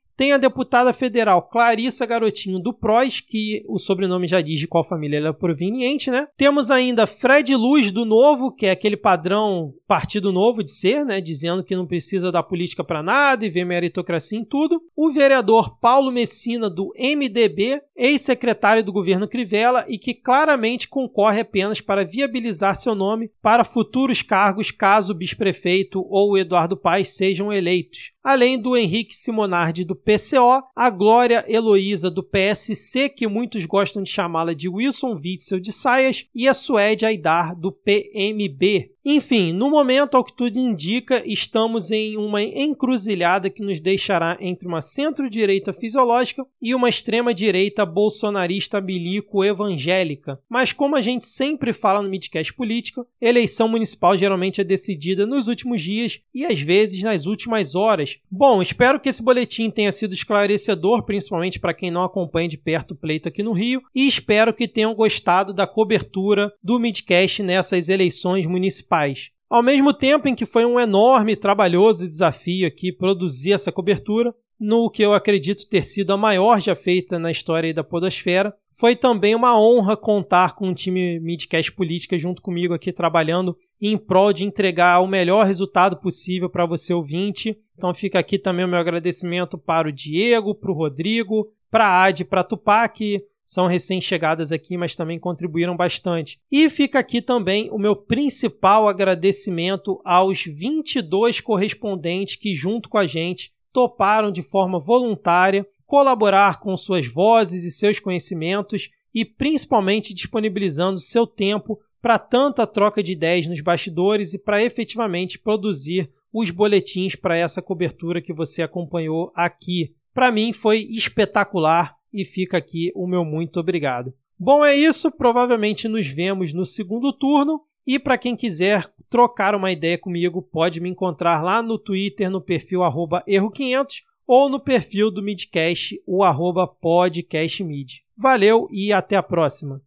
[0.16, 4.84] Tem a deputada federal Clarissa Garotinho do PROS, que o sobrenome já diz de qual
[4.84, 6.28] família ela é proveniente, né?
[6.38, 11.20] Temos ainda Fred Luz do Novo, que é aquele padrão Partido Novo de ser, né?
[11.20, 14.82] Dizendo que não precisa da política para nada e vê meritocracia em tudo.
[14.96, 21.82] O vereador Paulo Messina do MDB, ex-secretário do governo Crivella e que claramente concorre apenas
[21.82, 27.52] para viabilizar seu nome para futuros cargos caso o bisprefeito ou o Eduardo Paes sejam
[27.52, 34.02] eleitos além do Henrique Simonardi do PCO, a Glória Heloísa do PSC, que muitos gostam
[34.02, 38.93] de chamá-la de Wilson Witzel de Saias, e a Suede Aidar do PMB.
[39.06, 44.66] Enfim, no momento, ao que tudo indica, estamos em uma encruzilhada que nos deixará entre
[44.66, 50.40] uma centro-direita fisiológica e uma extrema-direita bolsonarista bilico evangélica.
[50.50, 55.50] Mas como a gente sempre fala no Midcast Política, eleição municipal geralmente é decidida nos
[55.50, 58.20] últimos dias e às vezes nas últimas horas.
[58.32, 62.92] Bom, espero que esse boletim tenha sido esclarecedor, principalmente para quem não acompanha de perto
[62.92, 67.90] o pleito aqui no Rio, e espero que tenham gostado da cobertura do Midcast nessas
[67.90, 69.32] eleições municipais pais.
[69.50, 74.36] Ao mesmo tempo em que foi um enorme e trabalhoso desafio aqui produzir essa cobertura,
[74.60, 78.96] no que eu acredito ter sido a maior já feita na história da podosfera, foi
[78.96, 84.32] também uma honra contar com um time Midcast Política junto comigo aqui trabalhando em prol
[84.32, 87.58] de entregar o melhor resultado possível para você ouvinte.
[87.76, 92.04] Então fica aqui também o meu agradecimento para o Diego, para o Rodrigo, para a
[92.04, 96.40] Ad, para a Tupac, são recém-chegadas aqui, mas também contribuíram bastante.
[96.52, 103.06] E fica aqui também o meu principal agradecimento aos 22 correspondentes que, junto com a
[103.06, 111.00] gente, toparam de forma voluntária colaborar com suas vozes e seus conhecimentos e principalmente disponibilizando
[111.00, 117.16] seu tempo para tanta troca de ideias nos bastidores e para efetivamente produzir os boletins
[117.16, 119.96] para essa cobertura que você acompanhou aqui.
[120.14, 124.14] Para mim foi espetacular e fica aqui o meu muito obrigado.
[124.40, 125.12] Bom, é isso.
[125.12, 127.62] Provavelmente nos vemos no segundo turno.
[127.86, 132.42] E para quem quiser trocar uma ideia comigo, pode me encontrar lá no Twitter, no
[132.42, 136.24] perfil erro500 ou no perfil do Midcast, o
[136.66, 138.02] podcastmid.
[138.18, 139.82] Valeu e até a próxima!